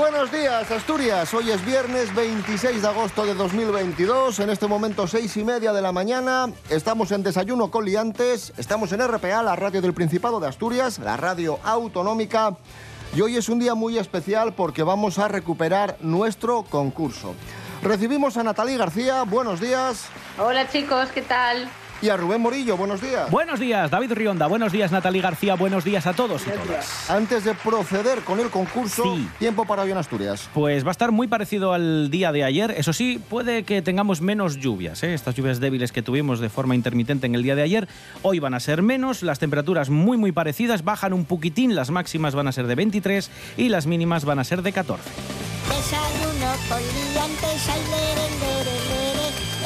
Buenos 0.00 0.32
días, 0.32 0.70
Asturias. 0.70 1.34
Hoy 1.34 1.50
es 1.50 1.62
viernes 1.62 2.14
26 2.14 2.80
de 2.80 2.88
agosto 2.88 3.26
de 3.26 3.34
2022. 3.34 4.40
En 4.40 4.48
este 4.48 4.66
momento, 4.66 5.06
seis 5.06 5.36
y 5.36 5.44
media 5.44 5.74
de 5.74 5.82
la 5.82 5.92
mañana. 5.92 6.46
Estamos 6.70 7.12
en 7.12 7.22
Desayuno 7.22 7.70
con 7.70 7.84
Liantes. 7.84 8.54
Estamos 8.56 8.92
en 8.92 9.06
RPA, 9.06 9.42
la 9.42 9.56
radio 9.56 9.82
del 9.82 9.92
Principado 9.92 10.40
de 10.40 10.48
Asturias, 10.48 10.98
la 11.00 11.18
radio 11.18 11.58
autonómica. 11.64 12.56
Y 13.14 13.20
hoy 13.20 13.36
es 13.36 13.50
un 13.50 13.58
día 13.58 13.74
muy 13.74 13.98
especial 13.98 14.54
porque 14.54 14.82
vamos 14.82 15.18
a 15.18 15.28
recuperar 15.28 15.98
nuestro 16.00 16.62
concurso. 16.62 17.34
Recibimos 17.82 18.38
a 18.38 18.42
Natalí 18.42 18.78
García. 18.78 19.24
Buenos 19.24 19.60
días. 19.60 20.06
Hola 20.38 20.66
chicos, 20.70 21.10
¿qué 21.10 21.20
tal? 21.20 21.68
Y 22.02 22.08
a 22.08 22.16
Rubén 22.16 22.40
Morillo. 22.40 22.78
Buenos 22.78 23.00
días. 23.02 23.30
Buenos 23.30 23.60
días, 23.60 23.90
David 23.90 24.12
Rionda. 24.12 24.46
Buenos 24.46 24.72
días, 24.72 24.90
Natalie 24.90 25.20
García. 25.20 25.54
Buenos 25.54 25.84
días 25.84 26.06
a 26.06 26.14
todos 26.14 26.42
y 26.46 26.50
todas. 26.50 27.10
Antes 27.10 27.44
de 27.44 27.52
proceder 27.54 28.20
con 28.20 28.40
el 28.40 28.48
concurso, 28.48 29.02
Sí. 29.16 29.28
tiempo 29.38 29.66
para 29.66 29.82
hoy 29.82 29.90
en 29.90 29.98
Asturias. 29.98 30.48
Pues 30.54 30.82
va 30.84 30.88
a 30.88 30.92
estar 30.92 31.12
muy 31.12 31.28
parecido 31.28 31.74
al 31.74 32.10
día 32.10 32.32
de 32.32 32.42
ayer. 32.44 32.70
Eso 32.76 32.94
sí, 32.94 33.20
puede 33.28 33.64
que 33.64 33.82
tengamos 33.82 34.22
menos 34.22 34.56
lluvias. 34.56 35.02
¿eh? 35.02 35.12
Estas 35.12 35.34
lluvias 35.34 35.60
débiles 35.60 35.92
que 35.92 36.00
tuvimos 36.02 36.40
de 36.40 36.48
forma 36.48 36.74
intermitente 36.74 37.26
en 37.26 37.34
el 37.34 37.42
día 37.42 37.54
de 37.54 37.62
ayer, 37.62 37.86
hoy 38.22 38.38
van 38.38 38.54
a 38.54 38.60
ser 38.60 38.80
menos. 38.80 39.22
Las 39.22 39.38
temperaturas 39.38 39.90
muy, 39.90 40.16
muy 40.16 40.32
parecidas. 40.32 40.84
Bajan 40.84 41.12
un 41.12 41.26
poquitín. 41.26 41.74
Las 41.74 41.90
máximas 41.90 42.34
van 42.34 42.48
a 42.48 42.52
ser 42.52 42.66
de 42.66 42.76
23 42.76 43.30
y 43.58 43.68
las 43.68 43.86
mínimas 43.86 44.24
van 44.24 44.38
a 44.38 44.44
ser 44.44 44.62
de 44.62 44.72
14. 44.72 45.02
Desayuno 45.68 46.52
con 46.68 46.78
liantes. 46.78 47.68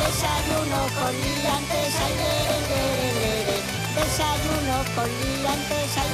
Desayuno 0.05 0.81
con 1.01 1.15
liantes, 1.15 1.95
ay. 2.05 2.15
Desayuno 3.97 4.77
con 4.95 5.09
liantes, 5.09 5.93
ay. 5.97 6.13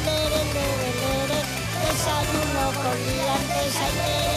Desayuno 1.83 2.65
con 2.83 2.97
liantes, 3.07 3.75
ay. 3.77 4.31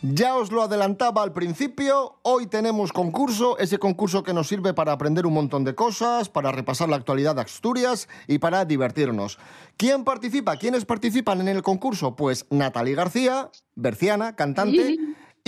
Ya 0.00 0.36
os 0.36 0.52
lo 0.52 0.62
adelantaba 0.62 1.24
al 1.24 1.32
principio, 1.32 2.20
hoy 2.22 2.46
tenemos 2.46 2.92
concurso, 2.92 3.58
ese 3.58 3.78
concurso 3.78 4.22
que 4.22 4.32
nos 4.32 4.46
sirve 4.46 4.72
para 4.72 4.92
aprender 4.92 5.26
un 5.26 5.34
montón 5.34 5.64
de 5.64 5.74
cosas, 5.74 6.28
para 6.28 6.52
repasar 6.52 6.88
la 6.88 6.94
actualidad 6.94 7.34
de 7.34 7.40
Asturias 7.40 8.08
y 8.28 8.38
para 8.38 8.64
divertirnos. 8.64 9.38
¿Quién 9.76 10.04
participa? 10.04 10.56
¿Quiénes 10.56 10.84
participan 10.84 11.40
en 11.40 11.48
el 11.48 11.62
concurso? 11.62 12.14
Pues 12.14 12.46
Natalie 12.48 12.94
García, 12.94 13.50
berciana, 13.74 14.36
cantante, 14.36 14.96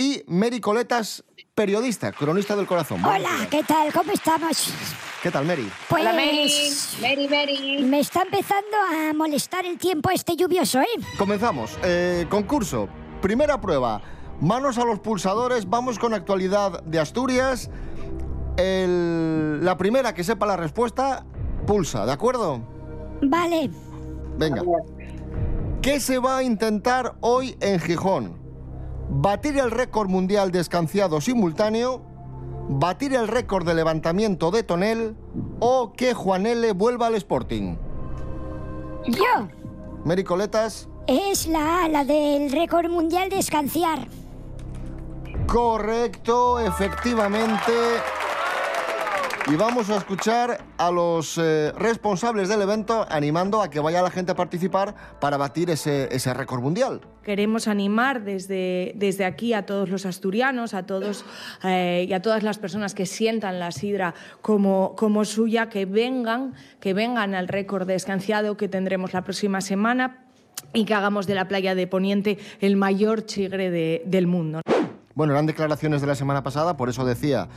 y 0.01 0.23
Mary 0.25 0.59
Coletas, 0.59 1.23
periodista, 1.53 2.11
cronista 2.11 2.55
del 2.55 2.65
corazón. 2.65 3.03
Buenos 3.03 3.19
Hola, 3.19 3.35
días. 3.37 3.47
¿qué 3.51 3.63
tal? 3.63 3.93
¿Cómo 3.93 4.11
estamos? 4.11 4.73
¿Qué 5.21 5.29
tal, 5.29 5.45
Mary? 5.45 5.69
Pues 5.87 6.01
Hola 6.01 6.13
Mary, 6.13 6.49
Mary, 7.01 7.27
Mary. 7.27 7.83
me 7.83 7.99
está 7.99 8.23
empezando 8.23 8.77
a 8.91 9.13
molestar 9.13 9.63
el 9.67 9.77
tiempo 9.77 10.09
este 10.09 10.35
lluvioso, 10.35 10.81
¿eh? 10.81 10.87
Comenzamos. 11.19 11.77
Eh, 11.83 12.25
concurso. 12.31 12.89
Primera 13.21 13.61
prueba. 13.61 14.01
Manos 14.39 14.79
a 14.79 14.85
los 14.85 14.99
pulsadores. 15.01 15.69
Vamos 15.69 15.99
con 15.99 16.15
actualidad 16.15 16.81
de 16.83 16.99
Asturias. 16.99 17.69
El- 18.57 19.63
la 19.63 19.77
primera 19.77 20.15
que 20.15 20.23
sepa 20.23 20.47
la 20.47 20.57
respuesta, 20.57 21.25
pulsa, 21.67 22.07
¿de 22.07 22.11
acuerdo? 22.11 22.61
Vale. 23.21 23.69
Venga. 24.39 24.63
¿Qué 25.83 25.99
se 25.99 26.17
va 26.17 26.37
a 26.37 26.43
intentar 26.43 27.13
hoy 27.21 27.55
en 27.59 27.79
Gijón? 27.79 28.40
¿Batir 29.13 29.57
el 29.57 29.71
récord 29.71 30.07
mundial 30.07 30.51
de 30.51 30.61
escanciado 30.61 31.19
simultáneo? 31.19 32.01
¿Batir 32.69 33.13
el 33.13 33.27
récord 33.27 33.67
de 33.67 33.73
levantamiento 33.73 34.51
de 34.51 34.63
tonel? 34.63 35.17
¿O 35.59 35.91
que 35.91 36.13
Juan 36.13 36.45
L. 36.45 36.71
vuelva 36.71 37.07
al 37.07 37.15
Sporting? 37.15 37.75
Yo. 39.07 39.49
Mary 40.05 40.23
Coletas. 40.23 40.87
Es 41.07 41.45
la 41.45 41.83
A, 41.83 41.89
la 41.89 42.05
del 42.05 42.53
récord 42.53 42.89
mundial 42.89 43.29
de 43.29 43.39
escanciar. 43.39 44.07
Correcto, 45.45 46.61
efectivamente. 46.61 47.73
Y 49.47 49.55
vamos 49.55 49.89
a 49.89 49.97
escuchar 49.97 50.63
a 50.77 50.91
los 50.91 51.37
eh, 51.37 51.71
responsables 51.77 52.47
del 52.47 52.61
evento 52.61 53.05
animando 53.09 53.61
a 53.61 53.69
que 53.69 53.79
vaya 53.79 54.01
la 54.01 54.11
gente 54.11 54.31
a 54.31 54.35
participar 54.35 54.95
para 55.19 55.35
batir 55.35 55.69
ese, 55.69 56.07
ese 56.15 56.33
récord 56.33 56.61
mundial. 56.61 57.01
Queremos 57.23 57.67
animar 57.67 58.23
desde, 58.23 58.93
desde 58.95 59.25
aquí 59.25 59.53
a 59.53 59.65
todos 59.65 59.89
los 59.89 60.05
asturianos, 60.05 60.73
a 60.73 60.83
todos 60.85 61.25
eh, 61.63 62.05
y 62.07 62.13
a 62.13 62.21
todas 62.21 62.43
las 62.43 62.59
personas 62.59 62.93
que 62.93 63.05
sientan 63.05 63.59
la 63.59 63.71
sidra 63.71 64.13
como, 64.41 64.95
como 64.95 65.25
suya, 65.25 65.69
que 65.69 65.85
vengan, 65.85 66.53
que 66.79 66.93
vengan 66.93 67.33
al 67.35 67.47
récord 67.47 67.87
de 67.87 67.95
escanciado 67.95 68.55
que 68.57 68.67
tendremos 68.69 69.11
la 69.13 69.23
próxima 69.23 69.59
semana 69.59 70.23
y 70.71 70.85
que 70.85 70.93
hagamos 70.93 71.25
de 71.27 71.35
la 71.35 71.47
playa 71.47 71.75
de 71.75 71.87
Poniente 71.87 72.37
el 72.61 72.77
mayor 72.77 73.25
chigre 73.25 73.69
de- 73.71 74.03
del 74.05 74.27
mundo. 74.27 74.61
Bueno, 75.15 75.33
eran 75.33 75.45
declaraciones 75.45 76.01
de 76.01 76.07
la 76.07 76.15
semana 76.15 76.43
pasada, 76.43 76.77
por 76.77 76.89
eso 76.89 77.05
decía 77.05 77.47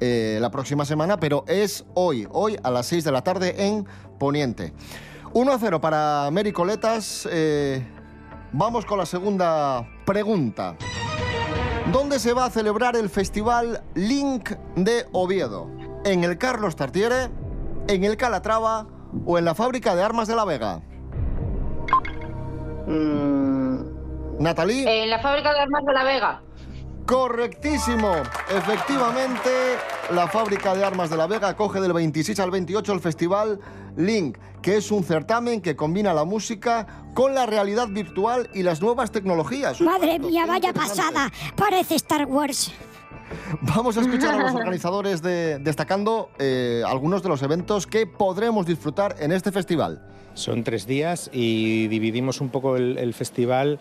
eh, 0.00 0.38
la 0.40 0.50
próxima 0.50 0.84
semana, 0.84 1.18
pero 1.18 1.44
es 1.46 1.84
hoy, 1.94 2.26
hoy 2.30 2.56
a 2.62 2.70
las 2.70 2.86
6 2.86 3.04
de 3.04 3.12
la 3.12 3.22
tarde 3.22 3.66
en 3.66 3.86
Poniente. 4.18 4.72
1 5.32 5.52
a 5.52 5.58
0 5.58 5.80
para 5.80 6.28
Mary 6.32 6.52
Coletas. 6.52 7.28
eh, 7.30 7.86
vamos 8.52 8.84
con 8.84 8.98
la 8.98 9.06
segunda 9.06 9.88
pregunta. 10.04 10.76
¿Dónde 11.92 12.18
se 12.18 12.32
va 12.32 12.46
a 12.46 12.50
celebrar 12.50 12.96
el 12.96 13.08
festival 13.08 13.82
Link 13.94 14.50
de 14.76 15.06
Oviedo? 15.12 15.70
¿En 16.04 16.24
el 16.24 16.38
Carlos 16.38 16.76
Tartiere, 16.76 17.30
en 17.88 18.04
el 18.04 18.16
Calatrava 18.16 18.86
o 19.26 19.38
en 19.38 19.44
la 19.44 19.54
fábrica 19.54 19.94
de 19.94 20.02
armas 20.02 20.26
de 20.26 20.34
La 20.34 20.44
Vega? 20.44 20.82
Natalie. 24.38 25.04
En 25.04 25.10
la 25.10 25.20
fábrica 25.20 25.52
de 25.52 25.60
armas 25.60 25.84
de 25.84 25.92
La 25.92 26.04
Vega. 26.04 26.42
Correctísimo. 27.06 28.12
Efectivamente, 28.50 29.50
la 30.12 30.26
fábrica 30.26 30.74
de 30.74 30.84
armas 30.84 31.10
de 31.10 31.16
La 31.16 31.26
Vega 31.26 31.48
acoge 31.48 31.80
del 31.80 31.92
26 31.92 32.40
al 32.40 32.50
28 32.50 32.92
el 32.92 33.00
festival 33.00 33.60
Link, 33.96 34.38
que 34.62 34.76
es 34.78 34.90
un 34.90 35.04
certamen 35.04 35.60
que 35.60 35.76
combina 35.76 36.14
la 36.14 36.24
música 36.24 36.86
con 37.14 37.34
la 37.34 37.46
realidad 37.46 37.88
virtual 37.88 38.48
y 38.54 38.62
las 38.62 38.80
nuevas 38.80 39.10
tecnologías. 39.10 39.80
Madre 39.80 40.18
mía, 40.18 40.46
vaya 40.46 40.72
pasada. 40.72 41.30
Parece 41.56 41.94
Star 41.96 42.24
Wars. 42.26 42.72
Vamos 43.62 43.96
a 43.96 44.00
escuchar 44.00 44.34
a 44.34 44.38
los 44.38 44.54
organizadores 44.54 45.20
de- 45.22 45.58
destacando 45.58 46.30
eh, 46.38 46.82
algunos 46.86 47.22
de 47.22 47.28
los 47.28 47.42
eventos 47.42 47.86
que 47.86 48.06
podremos 48.06 48.66
disfrutar 48.66 49.16
en 49.20 49.32
este 49.32 49.52
festival. 49.52 50.02
Son 50.34 50.64
tres 50.64 50.86
días 50.86 51.30
y 51.32 51.86
dividimos 51.88 52.40
un 52.40 52.48
poco 52.48 52.76
el, 52.76 52.98
el 52.98 53.14
festival 53.14 53.78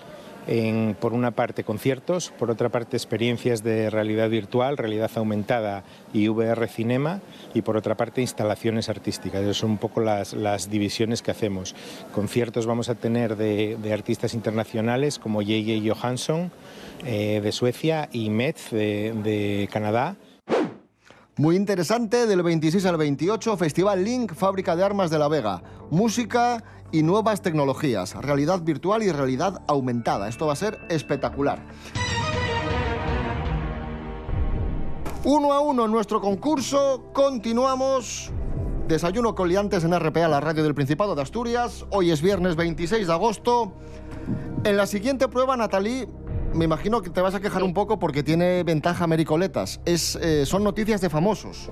en, 0.48 0.96
por 1.00 1.14
una 1.14 1.32
parte, 1.32 1.64
conciertos, 1.64 2.34
por 2.38 2.52
otra 2.52 2.70
parte, 2.70 2.98
experiencias 2.98 3.64
de 3.64 3.90
realidad 3.90 4.30
virtual, 4.30 4.78
realidad 4.78 5.12
aumentada 5.16 5.84
y 6.14 6.28
VR 6.28 6.68
cinema, 6.68 7.22
y 7.54 7.62
por 7.62 7.78
otra 7.78 7.96
parte, 7.96 8.22
instalaciones 8.22 8.90
artísticas. 8.90 9.42
Esas 9.42 9.58
son 9.58 9.72
un 9.72 9.78
poco 9.78 10.02
las, 10.02 10.34
divisiones 10.70 11.22
que 11.22 11.32
hacemos. 11.32 11.76
Conciertos 12.14 12.66
vamos 12.66 12.90
a 12.90 12.96
tener 12.96 13.36
de, 13.36 13.78
artistas 13.94 14.34
internacionales 14.34 15.20
como 15.20 15.42
J.J. 15.42 15.94
Johansson 15.94 16.52
eh, 17.06 17.42
de 17.44 17.52
Suecia 17.52 18.10
y 18.12 18.30
Metz 18.30 18.72
de 18.72 19.70
Canadá. 19.72 20.16
Muy 21.36 21.56
interesante, 21.56 22.28
del 22.28 22.44
26 22.44 22.86
al 22.86 22.98
28, 22.98 23.58
Festival 23.58 24.04
Link, 24.04 24.36
Fábrica 24.36 24.76
de 24.76 24.84
Armas 24.84 25.10
de 25.10 25.18
La 25.18 25.28
Vega. 25.28 25.64
Música 25.90 26.64
y 26.92 27.02
nuevas 27.02 27.42
tecnologías, 27.42 28.14
realidad 28.14 28.62
virtual 28.62 29.02
y 29.02 29.12
realidad 29.12 29.64
aumentada. 29.68 30.30
Esto 30.30 30.46
va 30.46 30.54
a 30.54 30.56
ser 30.56 30.78
espectacular. 30.90 31.66
Uno 35.24 35.54
a 35.54 35.62
uno 35.62 35.86
en 35.86 35.92
nuestro 35.92 36.22
concurso, 36.22 37.10
continuamos. 37.14 38.32
Desayuno 38.88 39.34
con 39.34 39.50
liantes 39.50 39.84
en 39.84 40.00
RPA, 40.00 40.28
la 40.28 40.40
radio 40.40 40.62
del 40.62 40.76
Principado 40.76 41.16
de 41.16 41.24
Asturias. 41.24 41.84
Hoy 41.90 42.12
es 42.12 42.22
viernes 42.22 42.56
26 42.56 43.08
de 43.08 43.14
agosto. 43.14 43.74
En 44.64 44.78
la 44.78 44.86
siguiente 44.86 45.28
prueba, 45.28 45.58
Natalí, 45.58 46.08
me 46.54 46.66
imagino 46.66 47.02
que 47.02 47.10
te 47.10 47.22
vas 47.22 47.36
a 47.36 47.40
quejar 47.40 47.64
un 47.64 47.74
poco 47.74 48.00
porque 48.00 48.24
tiene 48.24 48.64
ventaja 48.64 49.08
Mericoletas. 49.08 49.80
Es, 49.86 50.16
eh, 50.18 50.46
son 50.46 50.64
noticias 50.64 51.02
de 51.02 51.10
famosos. 51.10 51.72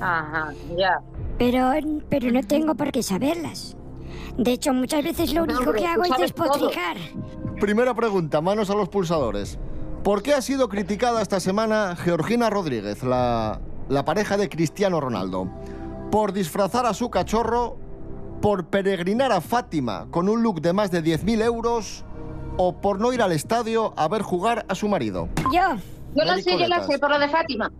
Ajá, 0.00 0.52
ya. 0.76 1.00
Pero, 1.38 1.70
pero 2.08 2.30
no 2.30 2.42
tengo 2.42 2.74
por 2.74 2.92
qué 2.92 3.02
saberlas. 3.02 3.76
De 4.36 4.52
hecho, 4.52 4.72
muchas 4.72 5.02
veces 5.02 5.32
lo 5.32 5.42
único 5.44 5.72
que 5.72 5.86
hago 5.86 6.04
es 6.04 6.16
despotricar. 6.18 6.96
Primera 7.60 7.94
pregunta, 7.94 8.40
manos 8.40 8.70
a 8.70 8.74
los 8.74 8.88
pulsadores. 8.88 9.58
¿Por 10.04 10.22
qué 10.22 10.34
ha 10.34 10.42
sido 10.42 10.68
criticada 10.68 11.20
esta 11.20 11.40
semana 11.40 11.96
Georgina 11.96 12.48
Rodríguez, 12.48 13.02
la, 13.02 13.60
la 13.88 14.04
pareja 14.04 14.36
de 14.36 14.48
Cristiano 14.48 15.00
Ronaldo? 15.00 15.48
¿Por 16.10 16.32
disfrazar 16.32 16.86
a 16.86 16.94
su 16.94 17.10
cachorro 17.10 17.76
¿Por 18.40 18.68
peregrinar 18.68 19.32
a 19.32 19.42
Fátima 19.42 20.06
con 20.10 20.28
un 20.30 20.42
look 20.42 20.62
de 20.62 20.72
más 20.72 20.90
de 20.90 21.04
10.000 21.04 21.42
euros 21.44 22.06
o 22.62 22.74
por 22.78 23.00
no 23.00 23.10
ir 23.14 23.22
al 23.22 23.32
estadio 23.32 23.94
a 23.96 24.06
ver 24.06 24.20
jugar 24.20 24.66
a 24.68 24.74
su 24.74 24.86
marido? 24.86 25.30
Yo. 25.50 25.76
Yo 26.14 26.24
la 26.24 26.32
Mary 26.32 26.42
sé, 26.42 26.58
yo 26.58 26.66
la 26.68 26.82
sé, 26.86 26.98
por 26.98 27.08
lo 27.10 27.18
de 27.18 27.28
Fátima. 27.28 27.72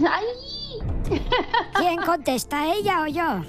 ¡Ay! 0.00 1.20
¿Quién 1.76 1.96
contesta, 2.04 2.66
ella 2.74 3.02
o 3.02 3.06
yo? 3.06 3.44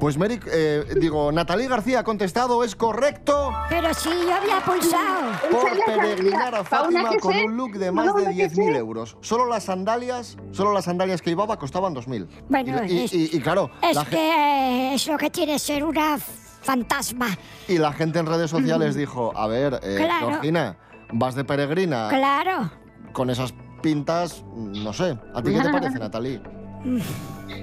Pues 0.00 0.18
Mary, 0.18 0.40
eh, 0.52 0.84
digo, 1.00 1.30
Natalie 1.30 1.68
García 1.68 2.00
ha 2.00 2.04
contestado, 2.04 2.64
es 2.64 2.74
correcto. 2.74 3.52
Pero 3.68 3.94
si 3.94 4.08
yo 4.10 4.34
había 4.34 4.58
pulsado. 4.64 5.30
Por 5.50 5.84
peregrinar 5.86 6.54
a 6.56 6.64
Fátima 6.64 7.10
con 7.20 7.32
sé, 7.32 7.44
un 7.44 7.56
look 7.56 7.72
de 7.78 7.92
más 7.92 8.06
de 8.06 8.22
una 8.22 8.30
que 8.30 8.48
10.000 8.50 8.72
sé. 8.72 8.76
euros. 8.78 9.16
Solo 9.20 9.46
las 9.46 9.64
sandalias, 9.64 10.36
solo 10.52 10.72
las 10.72 10.86
sandalias 10.86 11.22
que 11.22 11.30
llevaba 11.30 11.56
costaban 11.58 11.94
2.000. 11.94 12.26
Bueno, 12.48 12.84
y, 12.84 12.92
y- 12.92 13.04
es- 13.04 13.12
y- 13.14 13.30
y 13.36 13.40
claro, 13.40 13.70
Es 13.80 13.94
la, 13.94 14.04
que 14.04 14.94
es 14.94 15.06
lo 15.06 15.16
que 15.16 15.30
tiene 15.30 15.58
ser 15.58 15.84
una 15.84 16.18
fantasma. 16.66 17.28
y 17.68 17.78
la 17.78 17.92
gente 17.92 18.18
en 18.18 18.26
redes 18.26 18.50
sociales 18.50 18.94
dijo, 18.94 19.32
a 19.36 19.46
ver, 19.46 19.80
eh, 19.82 19.96
Claro. 19.98 20.28
Georgina, 20.28 20.76
vas 21.12 21.34
de 21.34 21.44
peregrina 21.44 22.08
Claro. 22.10 22.70
con 23.12 23.30
esas 23.30 23.54
pintas, 23.82 24.44
no 24.54 24.92
sé. 24.92 25.16
¿A 25.34 25.42
ti 25.42 25.52
qué 25.52 25.60
te 25.60 25.70
parece, 25.70 25.98
Natalie? 25.98 26.40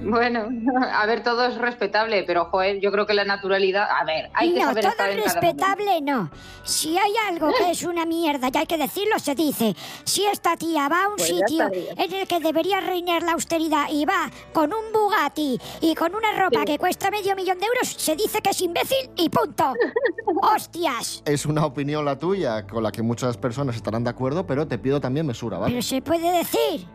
Bueno, 0.04 0.48
a 0.94 1.06
ver, 1.06 1.24
todo 1.24 1.46
es 1.46 1.58
respetable, 1.58 2.24
pero 2.24 2.46
joder, 2.46 2.80
yo 2.80 2.92
creo 2.92 3.06
que 3.06 3.14
la 3.14 3.26
naturalidad. 3.26 3.88
A 3.90 4.04
ver, 4.06 4.30
hay 4.34 4.54
que 4.54 4.60
no, 4.60 4.68
saber 4.68 4.84
todo 4.96 5.08
es 5.08 5.24
respetable 5.24 6.02
no. 6.02 6.30
Si 6.64 6.98
hay 6.98 7.14
algo 7.30 7.52
que 7.58 7.72
es 7.72 7.84
una 7.84 8.06
mierda 8.06 8.50
y 8.54 8.58
hay 8.58 8.66
que 8.66 8.78
decirlo, 8.78 9.20
se 9.20 9.36
dice. 9.36 9.76
Si 10.04 10.26
esta 10.26 10.56
tía 10.56 10.88
va 10.88 11.06
a 11.06 11.08
un 11.10 11.16
Pues 11.18 11.28
sitio 11.30 11.70
en 11.74 12.14
el 12.14 12.28
que 12.28 12.40
debería 12.40 12.80
reinar 12.80 13.24
la 13.24 13.34
austeridad 13.34 13.88
y 13.92 14.06
va 14.06 14.30
con 14.54 14.72
un 14.74 14.92
Bugatti 14.94 15.60
y 15.82 15.96
con 15.96 16.16
una 16.16 16.32
ropa 16.34 16.60
Sí. 16.60 16.66
que 16.66 16.78
cuesta 16.78 17.10
medio 17.12 17.36
millón 17.36 17.60
de 17.60 17.66
euros, 17.66 17.88
se 17.90 18.16
dice 18.16 18.42
que 18.42 18.52
es 18.52 18.62
imbécil 18.62 19.10
y 19.16 19.30
punto. 19.30 19.74
¡Hostias! 20.42 21.22
Es 21.26 21.46
una 21.46 21.66
opinión 21.66 22.06
la 22.06 22.18
tuya, 22.18 22.66
con 22.68 22.84
la 22.84 22.92
que 22.92 23.02
muchas 23.02 23.38
personas 23.38 23.76
estarán 23.76 24.04
de 24.04 24.10
acuerdo, 24.10 24.46
pero 24.46 24.68
te 24.68 24.78
pido 24.78 25.00
también 25.02 25.26
mesura, 25.26 25.58
¿vale? 25.58 25.72
Pero 25.74 25.82
se 25.82 26.02
puede 26.02 26.32
decir. 26.32 26.86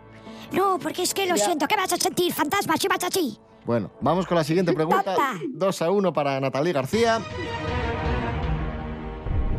No, 0.52 0.78
porque 0.78 1.02
es 1.02 1.12
que 1.14 1.26
lo 1.26 1.36
siento. 1.36 1.66
¿Qué 1.66 1.76
vas 1.76 1.92
a 1.92 1.96
sentir, 1.96 2.32
fantasma, 2.32 2.76
si 2.76 2.88
vas 2.88 3.04
así? 3.04 3.38
Bueno, 3.66 3.90
vamos 4.00 4.26
con 4.26 4.36
la 4.36 4.44
siguiente 4.44 4.72
pregunta. 4.72 5.02
Tonta. 5.04 5.34
2 5.50 5.82
a 5.82 5.90
1 5.90 6.12
para 6.12 6.40
Natalie 6.40 6.72
García. 6.72 7.20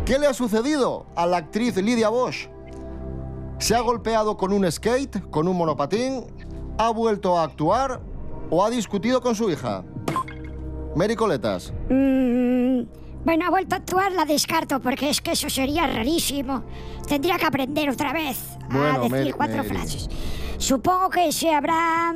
¿Qué 0.06 0.18
le 0.18 0.25
ha 0.27 0.33
sucedido 0.33 1.06
a 1.15 1.25
la 1.27 1.38
actriz 1.38 1.75
Lidia 1.77 2.09
Bosch? 2.09 2.47
¿Se 3.59 3.75
ha 3.75 3.81
golpeado 3.81 4.38
con 4.38 4.51
un 4.53 4.69
skate, 4.71 5.30
con 5.30 5.47
un 5.47 5.57
monopatín? 5.57 6.25
¿Ha 6.80 6.89
vuelto 6.89 7.38
a 7.38 7.44
actuar 7.44 8.01
o 8.50 8.63
ha 8.65 8.69
discutido 8.69 9.21
con 9.21 9.36
su 9.36 9.50
hija? 9.51 9.83
Mary 10.95 11.15
Coletas. 11.15 11.71
Mm, 11.89 12.81
bueno, 13.24 13.45
ha 13.45 13.50
vuelto 13.51 13.75
a 13.75 13.80
actuar, 13.80 14.12
la 14.13 14.25
descarto, 14.25 14.80
porque 14.80 15.09
es 15.12 15.21
que 15.21 15.33
eso 15.33 15.50
sería 15.50 15.86
rarísimo. 15.86 16.63
Tendría 17.07 17.38
que 17.38 17.45
aprender 17.45 17.89
otra 17.89 18.12
vez 18.13 18.39
Bueno, 18.71 18.88
a 18.89 18.94
decir 19.00 19.12
Mary- 19.12 19.31
cuatro 19.33 19.57
Mary. 19.57 19.69
frases. 19.69 20.09
Supongo 20.60 21.10
que 21.10 21.32
se 21.32 21.54
habrá... 21.54 22.14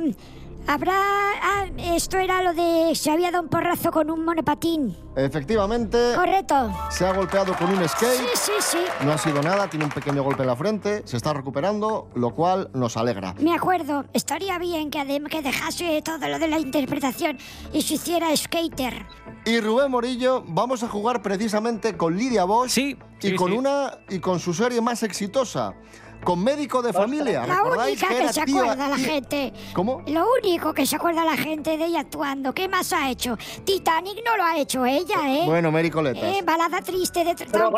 Habrá... 0.66 0.94
Ah, 1.42 1.66
esto 1.76 2.16
era 2.16 2.42
lo 2.42 2.54
de... 2.54 2.94
Se 2.94 3.10
había 3.10 3.30
dado 3.30 3.42
un 3.44 3.50
porrazo 3.50 3.90
con 3.90 4.10
un 4.10 4.24
monopatín. 4.24 4.96
Efectivamente, 5.14 5.98
Correcto. 6.16 6.72
se 6.90 7.06
ha 7.06 7.12
golpeado 7.12 7.54
con 7.54 7.68
un 7.70 7.80
Sí, 7.82 7.88
skate. 7.88 8.28
sí, 8.34 8.52
sí. 8.60 8.78
No 9.04 9.12
ha 9.12 9.18
sido 9.18 9.42
nada, 9.42 9.68
tiene 9.68 9.84
un 9.84 9.90
pequeño 9.90 10.22
golpe 10.22 10.42
en 10.42 10.46
la 10.48 10.56
frente, 10.56 11.02
se 11.06 11.18
está 11.18 11.34
recuperando, 11.34 12.08
lo 12.14 12.30
cual 12.34 12.70
nos 12.72 12.96
alegra. 12.96 13.34
Me 13.40 13.54
acuerdo. 13.54 14.04
Estaría 14.14 14.58
bien 14.58 14.90
que, 14.90 14.98
adem- 15.00 15.28
que 15.28 15.42
dejase 15.42 16.00
todo 16.02 16.26
lo 16.28 16.38
de 16.38 16.48
la 16.48 16.58
interpretación 16.58 17.36
y 17.72 17.82
se 17.82 17.94
hiciera 17.94 18.34
skater. 18.34 19.04
Y 19.44 19.60
Rubén 19.60 19.90
Morillo, 19.90 20.42
vamos 20.46 20.82
a 20.82 20.88
jugar 20.88 21.20
precisamente 21.20 21.94
con 21.98 22.16
Lidia 22.16 22.44
Bosch 22.44 22.70
Sí, 22.70 22.96
y 23.20 23.28
sí, 23.28 23.34
con 23.36 23.50
sí. 23.52 23.58
una 23.58 23.98
y 24.08 24.18
con 24.18 24.40
su 24.40 24.54
serie 24.54 24.80
más 24.80 25.02
exitosa, 25.02 25.74
con 26.24 26.42
Médico 26.42 26.82
de 26.82 26.92
Familia. 26.92 27.46
La 27.46 27.54
¿Recordáis 27.56 28.02
única 28.02 28.08
que 28.18 28.32
se 28.32 28.44
tía- 28.44 28.60
acuerda 28.62 28.88
la 28.88 28.98
gente. 28.98 29.52
¿Cómo? 29.72 30.02
Lo 30.06 30.26
único 30.42 30.72
que 30.72 30.86
se 30.86 30.96
acuerda 30.96 31.24
la 31.24 31.36
gente 31.36 31.76
de 31.76 31.84
ella 31.86 32.00
actuando. 32.00 32.52
¿Qué 32.54 32.68
más 32.68 32.92
ha 32.92 33.10
hecho? 33.10 33.36
Titanic 33.64 34.18
no 34.24 34.36
lo 34.36 34.44
ha 34.44 34.56
hecho 34.56 34.84
ella, 34.86 35.16
¿eh? 35.28 35.42
Bueno, 35.44 35.70
Mary 35.70 35.90
Coletas. 35.90 36.24
Eh, 36.24 36.40
balada 36.44 36.80
triste 36.80 37.24
de 37.24 37.34
tampoco. 37.34 37.76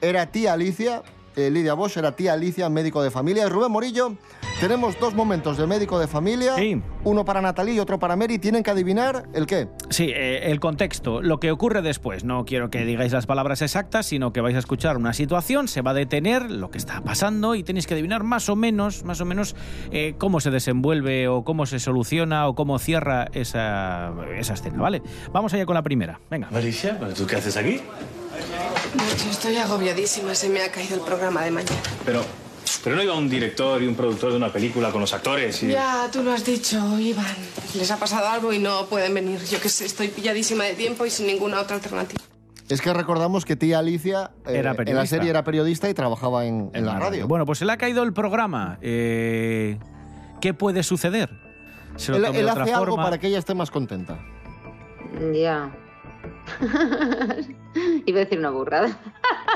Era 0.00 0.26
tía 0.26 0.52
Alicia, 0.54 1.02
eh, 1.36 1.50
Lidia 1.50 1.74
Bosch 1.74 1.96
era 1.96 2.14
tía 2.16 2.32
Alicia, 2.32 2.68
médico 2.68 3.02
de 3.02 3.10
familia. 3.10 3.46
Y 3.46 3.48
Rubén 3.48 3.72
Morillo, 3.72 4.14
tenemos 4.60 4.98
dos 4.98 5.14
momentos 5.14 5.56
de 5.56 5.66
médico 5.66 5.98
de 5.98 6.06
familia. 6.06 6.56
Sí. 6.56 6.80
Uno 7.04 7.24
para 7.24 7.40
Natalie 7.40 7.74
y 7.74 7.78
otro 7.80 7.98
para 7.98 8.16
Mary. 8.16 8.38
Tienen 8.38 8.62
que 8.62 8.70
adivinar 8.70 9.24
el 9.34 9.46
qué. 9.46 9.68
Sí, 9.90 10.10
eh, 10.14 10.50
el 10.50 10.60
contexto, 10.60 11.22
lo 11.22 11.40
que 11.40 11.50
ocurre 11.50 11.82
después. 11.82 12.24
No 12.24 12.44
quiero 12.44 12.70
que 12.70 12.84
digáis 12.84 13.12
las 13.12 13.26
palabras 13.26 13.62
exactas, 13.62 14.06
sino 14.06 14.32
que 14.32 14.40
vais 14.40 14.56
a 14.56 14.58
escuchar 14.58 14.96
una 14.96 15.12
situación, 15.12 15.68
se 15.68 15.82
va 15.82 15.90
a 15.90 15.94
detener 15.94 16.50
lo 16.50 16.70
que 16.70 16.78
está 16.78 17.00
pasando 17.02 17.54
y 17.54 17.62
tenéis 17.62 17.86
que 17.86 17.94
adivinar 17.94 18.22
más 18.22 18.48
o 18.48 18.56
menos, 18.56 19.04
más 19.04 19.20
o 19.20 19.24
menos 19.24 19.54
eh, 19.90 20.14
cómo 20.18 20.40
se 20.40 20.50
desenvuelve 20.50 21.28
o 21.28 21.44
cómo 21.44 21.66
se 21.66 21.78
soluciona 21.78 22.48
o 22.48 22.54
cómo 22.54 22.78
cierra 22.78 23.28
esa, 23.32 24.12
esa 24.38 24.54
escena, 24.54 24.80
¿vale? 24.80 25.02
Vamos 25.32 25.52
allá 25.54 25.66
con 25.66 25.74
la 25.74 25.82
primera. 25.82 26.20
Venga. 26.30 26.48
Alicia, 26.52 26.96
¿pero 26.98 27.12
¿tú 27.12 27.26
qué 27.26 27.36
haces 27.36 27.56
aquí? 27.56 27.80
Mucho, 28.94 29.30
estoy 29.30 29.56
agobiadísima. 29.56 30.34
Se 30.34 30.48
me 30.48 30.62
ha 30.62 30.70
caído 30.70 30.96
el 30.96 31.00
programa 31.02 31.42
de 31.42 31.50
mañana. 31.50 31.76
Pero, 32.04 32.22
pero 32.82 32.96
no 32.96 33.02
iba 33.02 33.14
un 33.14 33.28
director 33.28 33.82
y 33.82 33.86
un 33.86 33.94
productor 33.94 34.30
de 34.32 34.36
una 34.36 34.52
película 34.52 34.90
con 34.90 35.00
los 35.00 35.12
actores 35.12 35.62
y... 35.62 35.68
Ya, 35.68 36.08
tú 36.12 36.22
lo 36.22 36.32
has 36.32 36.44
dicho, 36.44 36.98
Iván. 36.98 37.24
Les 37.74 37.90
ha 37.90 37.96
pasado 37.98 38.28
algo 38.28 38.52
y 38.52 38.58
no 38.58 38.86
pueden 38.86 39.14
venir. 39.14 39.40
Yo 39.44 39.60
qué 39.60 39.68
sé, 39.68 39.86
estoy 39.86 40.08
pilladísima 40.08 40.64
de 40.64 40.74
tiempo 40.74 41.04
y 41.06 41.10
sin 41.10 41.26
ninguna 41.26 41.60
otra 41.60 41.76
alternativa. 41.76 42.20
Es 42.68 42.80
que 42.80 42.92
recordamos 42.94 43.44
que 43.44 43.56
tía 43.56 43.78
Alicia 43.80 44.30
eh, 44.46 44.52
Era 44.56 44.58
en 44.58 44.64
la 44.64 44.74
periodista. 44.74 45.06
serie 45.06 45.30
era 45.30 45.44
periodista 45.44 45.90
y 45.90 45.94
trabajaba 45.94 46.46
en, 46.46 46.70
en 46.72 46.86
la 46.86 46.98
radio. 46.98 47.28
Bueno, 47.28 47.44
pues 47.44 47.58
se 47.58 47.66
le 47.66 47.72
ha 47.72 47.76
caído 47.76 48.02
el 48.02 48.14
programa. 48.14 48.78
Eh, 48.80 49.78
¿Qué 50.40 50.54
puede 50.54 50.82
suceder? 50.82 51.28
Se 51.96 52.10
lo 52.12 52.16
él 52.16 52.24
él 52.36 52.48
hace 52.48 52.72
algo 52.72 52.92
forma. 52.92 53.04
para 53.04 53.18
que 53.18 53.26
ella 53.28 53.38
esté 53.38 53.54
más 53.54 53.70
contenta. 53.70 54.18
Ya. 55.34 55.70
Iba 58.06 58.20
a 58.20 58.24
decir 58.24 58.38
una 58.38 58.50
burrada. 58.50 58.96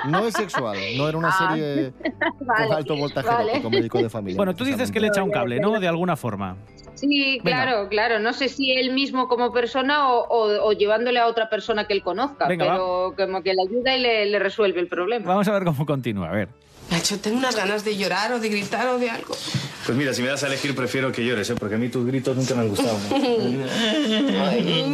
No 0.08 0.26
es 0.26 0.34
sexual, 0.34 0.76
no 0.96 1.08
era 1.08 1.18
una 1.18 1.28
Ah. 1.28 1.50
serie 1.54 1.92
Vale, 2.40 2.66
con 2.68 2.76
alto 2.76 2.96
voltaje 2.96 3.28
vale. 3.28 3.50
erótico, 3.50 3.70
médico 3.70 3.98
de 4.02 4.08
familia. 4.10 4.36
Bueno, 4.36 4.54
tú 4.54 4.64
dices 4.64 4.90
que 4.90 5.00
le 5.00 5.08
echa 5.08 5.22
un 5.22 5.30
cable, 5.30 5.60
¿no? 5.60 5.78
De 5.78 5.88
alguna 5.88 6.16
forma. 6.16 6.56
Sí, 6.94 7.38
Venga. 7.44 7.64
claro, 7.64 7.88
claro. 7.88 8.18
No 8.18 8.32
sé 8.32 8.48
si 8.48 8.72
él 8.72 8.92
mismo 8.92 9.28
como 9.28 9.52
persona 9.52 10.08
o, 10.12 10.26
o- 10.28 10.68
o 10.68 10.72
llevándole 10.72 11.18
a 11.20 11.26
otra 11.26 11.48
persona 11.48 11.86
que 11.86 11.92
él 11.92 12.02
conozca, 12.02 12.48
Venga, 12.48 12.64
pero 12.64 13.14
como 13.16 13.42
que 13.42 13.54
le 13.54 13.62
ayuda 13.68 13.96
y 13.96 14.00
le, 14.00 14.26
le 14.26 14.38
resuelve 14.40 14.80
el 14.80 14.88
problema. 14.88 15.24
Vamos 15.26 15.46
a 15.46 15.52
ver 15.52 15.64
cómo 15.64 15.86
continúa. 15.86 16.28
A 16.28 16.32
ver. 16.32 16.48
Macho, 16.90 17.18
tengo 17.20 17.36
unas 17.36 17.54
ganas 17.54 17.84
de 17.84 17.96
llorar 17.96 18.32
o 18.32 18.40
de 18.40 18.48
gritar 18.48 18.86
o 18.88 18.98
de 18.98 19.10
algo. 19.10 19.34
Pues 19.84 19.96
mira, 19.96 20.12
si 20.14 20.22
me 20.22 20.28
das 20.28 20.42
a 20.42 20.46
elegir 20.46 20.74
prefiero 20.74 21.12
que 21.12 21.24
llores, 21.24 21.48
¿eh? 21.50 21.54
Porque 21.54 21.74
a 21.74 21.78
mí 21.78 21.88
tus 21.88 22.06
gritos 22.06 22.36
nunca 22.36 22.54
me 22.54 22.62
han 22.62 22.68
gustado. 22.68 22.96
Ay, 23.10 24.92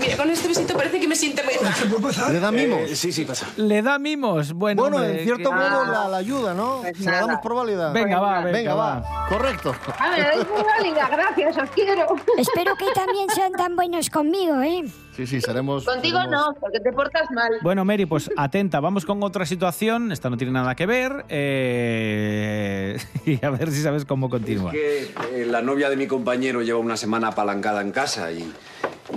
mira, 0.00 0.16
con 0.16 0.30
este 0.30 0.48
besito 0.48 0.74
parece 0.76 1.00
que 1.00 1.08
me 1.08 1.16
siente 1.16 1.42
mejor. 1.44 2.32
¿Le 2.32 2.40
da 2.40 2.50
mimos? 2.52 2.80
Eh, 2.90 2.96
sí, 2.96 3.12
sí, 3.12 3.24
pasa. 3.24 3.46
Le 3.56 3.82
da 3.82 3.98
mimos. 3.98 4.52
Bueno, 4.52 4.82
Bueno, 4.82 4.96
hombre, 4.98 5.18
en 5.20 5.24
cierto 5.24 5.50
que- 5.50 5.56
modo 5.56 5.84
la, 5.86 6.08
la 6.08 6.16
ayuda, 6.16 6.54
¿no? 6.54 6.78
Pues 6.82 6.98
Se 6.98 7.04
la 7.10 7.20
damos 7.20 7.38
por 7.40 7.54
válida. 7.54 7.92
Venga, 7.92 8.20
va, 8.20 8.40
venga, 8.40 8.50
Venga, 8.58 8.74
va. 8.74 9.00
va. 9.00 9.26
Correcto. 9.28 9.74
Ah, 9.98 10.10
me 10.16 10.22
dais 10.22 10.48
muy 10.48 10.62
válida, 10.62 11.08
gracias, 11.08 11.56
os 11.56 11.70
quiero. 11.70 12.06
Espero 12.38 12.76
que 12.76 12.86
también 12.94 13.28
sean 13.30 13.52
tan 13.52 13.74
buenos 13.76 14.10
conmigo, 14.10 14.60
¿eh? 14.62 14.84
Sí, 15.16 15.26
sí, 15.26 15.40
seremos. 15.42 15.84
Contigo 15.84 16.18
seremos- 16.20 16.46
no, 16.54 16.54
porque 16.58 16.80
te 16.80 16.90
portas 16.92 17.30
mal. 17.32 17.50
Bueno, 17.62 17.84
Mary, 17.84 18.06
pues 18.06 18.30
atenta, 18.36 18.80
vamos 18.80 19.04
con 19.04 19.22
otra 19.22 19.44
situación. 19.44 20.10
Esta 20.10 20.30
no 20.30 20.36
tiene 20.38 20.52
nada 20.54 20.74
que 20.74 20.86
ver. 20.86 21.24
Eh, 21.34 22.98
y 23.26 23.42
a 23.44 23.50
ver 23.50 23.70
si 23.72 23.80
sabes 23.82 24.04
cómo 24.04 24.28
continúa. 24.28 24.70
que 24.70 25.04
eh, 25.32 25.46
la 25.46 25.62
novia 25.62 25.88
de 25.88 25.96
mi 25.96 26.06
compañero 26.06 26.60
lleva 26.62 26.78
una 26.78 26.96
semana 26.98 27.28
apalancada 27.28 27.80
en 27.80 27.90
casa 27.90 28.30
y, 28.32 28.52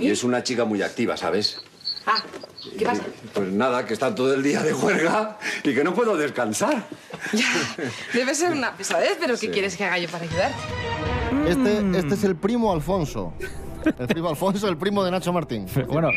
y 0.00 0.10
es 0.10 0.24
una 0.24 0.42
chica 0.42 0.64
muy 0.64 0.80
activa, 0.82 1.16
¿sabes? 1.18 1.60
Ah, 2.06 2.22
¿qué 2.78 2.86
pasa? 2.86 3.02
Pues 3.34 3.52
nada, 3.52 3.84
que 3.84 3.92
está 3.92 4.14
todo 4.14 4.32
el 4.32 4.42
día 4.42 4.62
de 4.62 4.72
juerga 4.72 5.38
y 5.62 5.74
que 5.74 5.84
no 5.84 5.94
puedo 5.94 6.16
descansar. 6.16 6.86
Ya, 7.32 7.46
debe 8.14 8.34
ser 8.36 8.52
una 8.52 8.76
pesadez, 8.76 9.16
pero 9.18 9.36
¿qué 9.36 9.50
quieres 9.50 9.76
que 9.76 9.84
haga 9.84 9.98
yo 9.98 10.08
para 10.08 10.24
ayudarte? 10.24 10.56
Este, 11.48 11.98
este 11.98 12.14
es 12.14 12.22
el 12.22 12.36
primo 12.36 12.72
Alfonso. 12.72 13.32
El 13.98 14.06
primo 14.06 14.28
Alfonso, 14.28 14.68
el 14.68 14.76
primo 14.76 15.04
de 15.04 15.10
Nacho 15.10 15.32
Martín. 15.32 15.66
Bueno, 15.86 16.10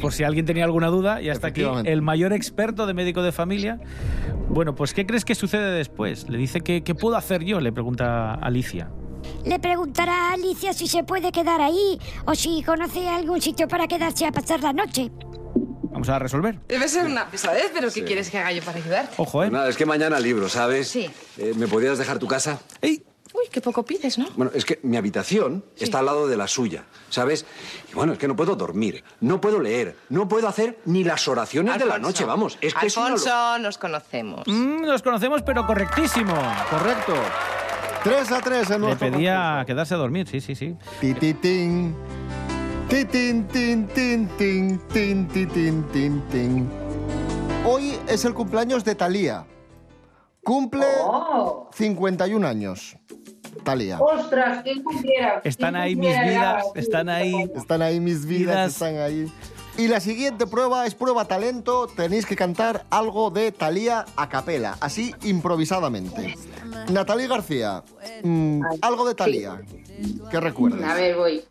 por 0.00 0.12
si 0.12 0.24
alguien 0.24 0.44
tenía 0.44 0.64
alguna 0.64 0.88
duda, 0.88 1.20
ya 1.20 1.32
está 1.32 1.48
aquí 1.48 1.64
el 1.84 2.02
mayor 2.02 2.32
experto 2.32 2.86
de 2.86 2.94
médico 2.94 3.22
de 3.22 3.32
familia. 3.32 3.78
Bueno, 4.48 4.74
pues 4.74 4.92
¿qué 4.92 5.06
crees 5.06 5.24
que 5.24 5.34
sucede 5.34 5.70
después? 5.72 6.28
Le 6.28 6.36
dice 6.38 6.60
que 6.60 6.82
qué 6.82 6.94
puedo 6.94 7.16
hacer 7.16 7.44
yo, 7.44 7.60
le 7.60 7.72
pregunta 7.72 8.34
Alicia. 8.34 8.90
Le 9.44 9.58
preguntará 9.58 10.30
a 10.30 10.32
Alicia 10.34 10.72
si 10.72 10.86
se 10.86 11.04
puede 11.04 11.32
quedar 11.32 11.60
ahí 11.60 11.98
o 12.26 12.34
si 12.34 12.62
conoce 12.62 13.08
algún 13.08 13.40
sitio 13.40 13.68
para 13.68 13.86
quedarse 13.86 14.26
a 14.26 14.32
pasar 14.32 14.62
la 14.62 14.72
noche. 14.72 15.10
Vamos 15.92 16.08
a 16.08 16.18
resolver. 16.18 16.58
Debe 16.68 16.88
ser 16.88 17.06
una 17.06 17.28
pesadez, 17.28 17.70
pero 17.72 17.90
¿qué 17.90 18.02
quieres 18.04 18.30
que 18.30 18.38
haga 18.38 18.52
yo 18.52 18.62
para 18.62 18.78
ayudarte? 18.78 19.14
Ojo, 19.18 19.42
¿eh? 19.42 19.46
Pues 19.46 19.52
nada, 19.52 19.68
es 19.68 19.76
que 19.76 19.86
mañana 19.86 20.18
libro, 20.18 20.48
¿sabes? 20.48 20.88
Sí. 20.88 21.08
Eh, 21.38 21.52
¿Me 21.56 21.68
podrías 21.68 21.98
dejar 21.98 22.18
tu 22.18 22.26
casa? 22.26 22.60
¡Ey! 22.80 23.04
Uy, 23.34 23.44
qué 23.50 23.60
poco 23.60 23.82
pides, 23.84 24.18
¿no? 24.18 24.26
Bueno, 24.36 24.50
es 24.54 24.64
que 24.64 24.78
mi 24.82 24.96
habitación 24.96 25.64
está 25.78 26.00
al 26.00 26.06
lado 26.06 26.26
de 26.28 26.36
la 26.36 26.46
suya, 26.46 26.84
¿sabes? 27.08 27.46
Y 27.90 27.94
bueno, 27.94 28.12
es 28.12 28.18
que 28.18 28.28
no 28.28 28.36
puedo 28.36 28.56
dormir, 28.56 29.02
no 29.20 29.40
puedo 29.40 29.58
leer, 29.58 29.96
no 30.10 30.28
puedo 30.28 30.46
hacer 30.48 30.78
ni 30.84 31.02
las 31.02 31.26
oraciones 31.28 31.78
de 31.78 31.86
la 31.86 31.98
noche, 31.98 32.24
vamos. 32.26 32.58
Es 32.60 32.74
que 32.74 32.86
es 32.88 32.96
una 32.96 33.08
lo- 33.08 33.14
Alfonso, 33.14 33.58
nos 33.60 33.78
conocemos. 33.78 34.46
Mm, 34.46 34.82
nos 34.82 35.02
conocemos, 35.02 35.42
pero 35.42 35.66
correctísimo. 35.66 36.34
Correcto. 36.70 37.14
3 38.04 38.32
a 38.32 38.40
3 38.40 38.70
en 38.70 38.72
Le 38.72 38.86
nuestro 38.88 39.10
pedía 39.12 39.62
quedarse 39.66 39.94
a 39.94 39.96
dormir, 39.96 40.26
sí, 40.28 40.40
sí, 40.40 40.54
sí. 40.54 40.76
Tititín. 41.00 41.94
Titín, 42.88 43.46
tin, 43.48 43.86
tin, 43.88 44.28
tin, 44.36 44.78
tin, 44.88 45.28
titín, 45.28 45.84
tin, 45.92 46.20
tin. 46.28 46.70
Hoy 47.64 47.98
es 48.08 48.24
el 48.26 48.34
cumpleaños 48.34 48.84
de 48.84 48.94
Thalía. 48.94 49.46
Cumple 50.44 50.84
Oh. 51.06 51.70
51 51.72 52.44
años. 52.44 52.96
Thalía. 53.62 53.98
Ostras, 54.00 54.62
¿quién 54.62 54.82
cumpliera? 54.82 55.40
Están 55.44 55.74
¿Quién 55.74 55.82
ahí 55.82 55.96
mis 55.96 56.20
vidas, 56.20 56.64
están 56.74 57.08
ahí. 57.08 57.50
Están 57.54 57.82
ahí 57.82 58.00
mis 58.00 58.26
vidas, 58.26 58.72
están 58.72 58.98
ahí. 58.98 59.30
Y 59.78 59.88
la 59.88 60.00
siguiente 60.00 60.46
prueba 60.46 60.86
es 60.86 60.94
prueba 60.94 61.24
talento. 61.26 61.86
Tenéis 61.86 62.26
que 62.26 62.36
cantar 62.36 62.84
algo 62.90 63.30
de 63.30 63.52
Thalía 63.52 64.04
a 64.16 64.28
capela, 64.28 64.76
así 64.80 65.14
improvisadamente. 65.22 66.36
Natalie 66.90 67.26
García, 67.26 67.82
mm, 68.22 68.60
algo 68.82 69.08
de 69.08 69.14
Thalía. 69.14 69.62
¿Qué 70.30 70.40
recuerdas? 70.40 70.90
A 70.90 70.94
ver, 70.94 71.16
voy. 71.16 71.42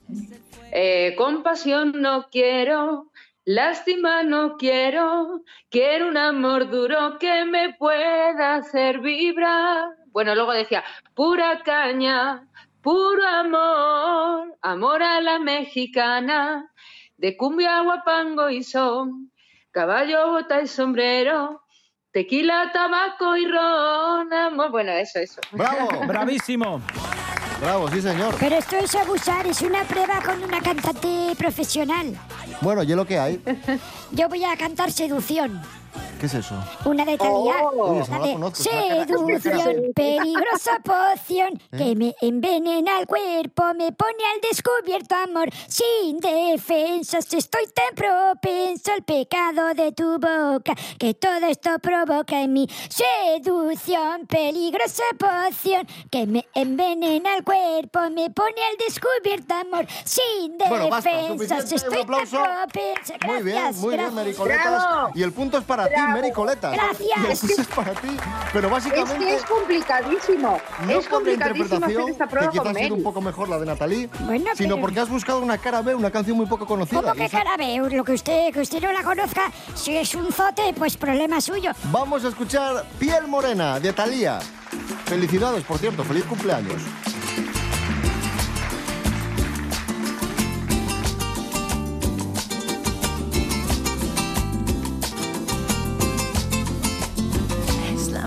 Eh, 0.71 1.15
compasión 1.17 1.93
no 1.99 2.27
quiero, 2.31 3.11
lástima 3.43 4.23
no 4.23 4.55
quiero, 4.57 5.41
quiero 5.69 6.07
un 6.07 6.17
amor 6.17 6.69
duro 6.69 7.17
que 7.19 7.45
me 7.45 7.73
pueda 7.73 8.55
hacer 8.55 8.99
vibrar. 8.99 10.00
Bueno, 10.11 10.35
luego 10.35 10.51
decía, 10.51 10.83
pura 11.15 11.61
caña, 11.63 12.47
puro 12.81 13.25
amor, 13.25 14.57
amor 14.61 15.03
a 15.03 15.21
la 15.21 15.39
mexicana, 15.39 16.71
de 17.17 17.37
cumbia, 17.37 17.81
guapango 17.81 18.49
y 18.49 18.63
son, 18.63 19.31
caballo, 19.71 20.31
bota 20.31 20.61
y 20.61 20.67
sombrero, 20.67 21.61
tequila, 22.11 22.71
tabaco 22.73 23.37
y 23.37 23.45
ron, 23.45 24.33
amor. 24.33 24.71
Bueno, 24.71 24.91
eso, 24.91 25.19
eso. 25.19 25.39
¡Bravo! 25.51 25.89
Bravísimo. 26.07 26.81
Bravo, 27.61 27.89
sí 27.91 28.01
señor. 28.01 28.35
Pero 28.39 28.55
esto 28.55 28.75
es 28.77 28.95
abusar, 28.95 29.45
es 29.45 29.61
una 29.61 29.83
prueba 29.83 30.19
con 30.21 30.43
una 30.43 30.59
cantante 30.61 31.35
profesional. 31.37 32.17
Bueno, 32.59 32.81
¿y 32.81 32.87
lo 32.87 33.05
que 33.05 33.19
hay? 33.19 33.41
Yo 34.11 34.27
voy 34.27 34.43
a 34.43 34.57
cantar 34.57 34.91
Seducción. 34.91 35.61
¿Qué 36.21 36.27
es 36.27 36.35
eso? 36.35 36.53
Una 36.85 37.03
de. 37.03 37.13
Uy, 37.13 37.17
no 37.19 37.45
la 37.45 37.59
conozco, 37.61 37.85
una 37.89 38.05
cara- 38.05 39.05
seducción, 39.07 39.75
peligrosa 39.95 40.79
poción 40.83 41.59
que 41.75 41.95
me 41.95 42.15
envenena 42.21 42.99
el 42.99 43.07
cuerpo, 43.07 43.63
me 43.75 43.91
pone 43.91 44.23
al 44.35 44.39
descubierto 44.47 45.15
amor. 45.15 45.49
Sin 45.67 46.19
defensas 46.19 47.33
estoy 47.33 47.65
tan 47.73 47.95
propenso 47.95 48.91
al 48.91 49.01
pecado 49.01 49.73
de 49.73 49.93
tu 49.93 50.19
boca 50.19 50.75
que 50.99 51.15
todo 51.15 51.47
esto 51.47 51.79
provoca 51.79 52.39
en 52.39 52.53
mí. 52.53 52.67
Seducción, 52.87 54.27
peligrosa 54.27 55.01
poción 55.17 55.87
que 56.11 56.27
me 56.27 56.45
envenena 56.53 57.35
el 57.37 57.43
cuerpo, 57.43 57.99
me 58.11 58.29
pone 58.29 58.61
al 58.69 58.77
descubierto 58.77 59.55
amor. 59.55 59.87
Sin 60.03 60.55
Bueno, 60.69 60.87
basta, 60.89 61.09
defensas 61.09 61.71
estoy 61.71 62.05
tan 62.05 62.05
propenso. 62.05 63.13
Gracias, 63.19 63.25
Muy 63.25 63.41
bien, 63.41 63.75
muy 63.79 63.95
bien, 63.97 64.15
gracias. 64.15 64.37
Bravo. 64.37 65.09
Y 65.15 65.23
el 65.23 65.31
punto 65.33 65.57
es 65.57 65.63
para 65.63 65.87
ti, 65.89 65.95
Gracias. 66.71 67.43
Y 67.57 67.61
es 67.61 67.67
para 67.67 67.91
ti. 67.93 68.09
Pero 68.53 68.67
Es 68.67 68.71
básicamente, 68.73 69.17
que 69.25 69.35
es 69.35 69.43
complicadísimo. 69.45 70.59
no 70.85 70.91
es 70.91 70.95
por 70.95 71.03
la 71.03 71.09
complicadísimo 71.09 71.85
hacer 71.85 71.91
interpretación, 71.91 72.09
esta 72.09 72.27
que 72.27 72.49
quizás 72.49 72.67
ha 72.67 72.73
sido 72.73 72.95
un 72.95 73.03
poco 73.03 73.21
mejor 73.21 73.49
la 73.49 73.59
de 73.59 73.65
Natalie, 73.65 74.09
Bueno, 74.21 74.45
sino 74.55 74.75
pero- 74.75 74.81
porque 74.81 74.99
has 74.99 75.09
buscado 75.09 75.39
una 75.39 75.57
cara 75.57 75.81
B, 75.81 75.95
una 75.95 76.11
canción 76.11 76.37
muy 76.37 76.45
poco 76.45 76.65
conocida. 76.65 77.01
¿Cómo 77.01 77.13
que 77.13 77.25
esa- 77.25 77.37
cara 77.37 77.57
B? 77.57 77.77
Lo 77.91 78.03
que 78.03 78.13
usted, 78.13 78.53
que 78.53 78.61
usted 78.61 78.81
no 78.81 78.91
la 78.91 79.03
conozca, 79.03 79.51
si 79.75 79.95
es 79.97 80.13
un 80.15 80.31
zote, 80.31 80.73
pues 80.77 80.97
problema 80.97 81.39
suyo. 81.41 81.71
Vamos 81.91 82.23
a 82.25 82.29
escuchar 82.29 82.85
Piel 82.99 83.27
Morena 83.27 83.79
de 83.79 83.93
Thalía. 83.93 84.39
Felicidades, 85.05 85.63
por 85.63 85.77
cierto, 85.77 86.03
feliz 86.03 86.23
cumpleaños. 86.25 86.81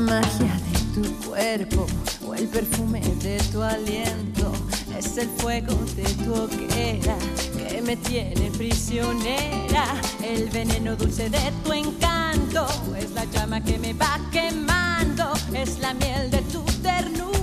Magia 0.04 0.54
de 0.70 1.02
tu 1.02 1.28
cuerpo 1.28 1.86
o 2.26 2.34
el 2.34 2.46
perfume 2.48 3.00
de 3.22 3.38
tu 3.52 3.62
aliento. 3.62 4.52
Es 4.96 5.16
el 5.16 5.28
fuego 5.28 5.74
de 5.96 6.04
tu 6.24 6.34
hoguera 6.34 7.16
que 7.56 7.82
me 7.82 7.96
tiene 7.96 8.50
prisionera. 8.50 9.84
El 10.22 10.48
veneno 10.50 10.96
dulce 10.96 11.28
de 11.30 11.52
tu 11.64 11.72
encanto 11.72 12.66
es 12.96 13.10
la 13.12 13.24
llama 13.24 13.62
que 13.62 13.78
me 13.78 13.92
va 13.94 14.20
quemando. 14.30 15.32
Es 15.52 15.78
la 15.78 15.94
miel 15.94 16.30
de 16.30 16.38
tu 16.52 16.62
ternura, 16.82 17.33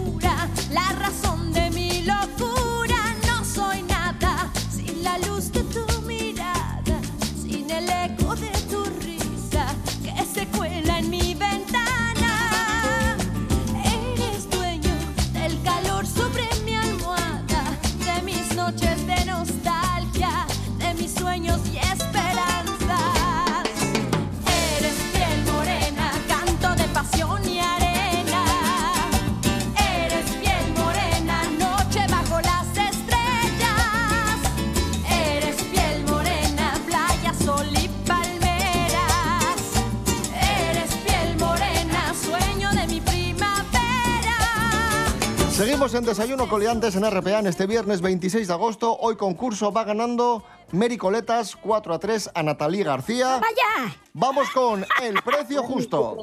Seguimos 45.92 46.10
en 46.10 46.16
Desayuno 46.16 46.48
Coliantes 46.48 46.96
en 46.96 47.04
RPA 47.04 47.40
en 47.40 47.48
este 47.48 47.68
viernes 47.68 48.00
26 48.00 48.48
de 48.48 48.54
agosto. 48.54 48.98
Hoy 49.02 49.18
concurso 49.18 49.74
va 49.74 49.84
ganando 49.84 50.42
Mericoletas 50.72 51.58
4 51.58 51.94
a 51.94 52.00
3 52.00 52.30
a 52.34 52.44
Natalie 52.44 52.86
García. 52.86 53.42
¡Vaya! 53.42 53.94
Vamos 54.14 54.50
con 54.52 54.86
el 55.04 55.16
precio 55.22 55.62
justo. 55.64 56.16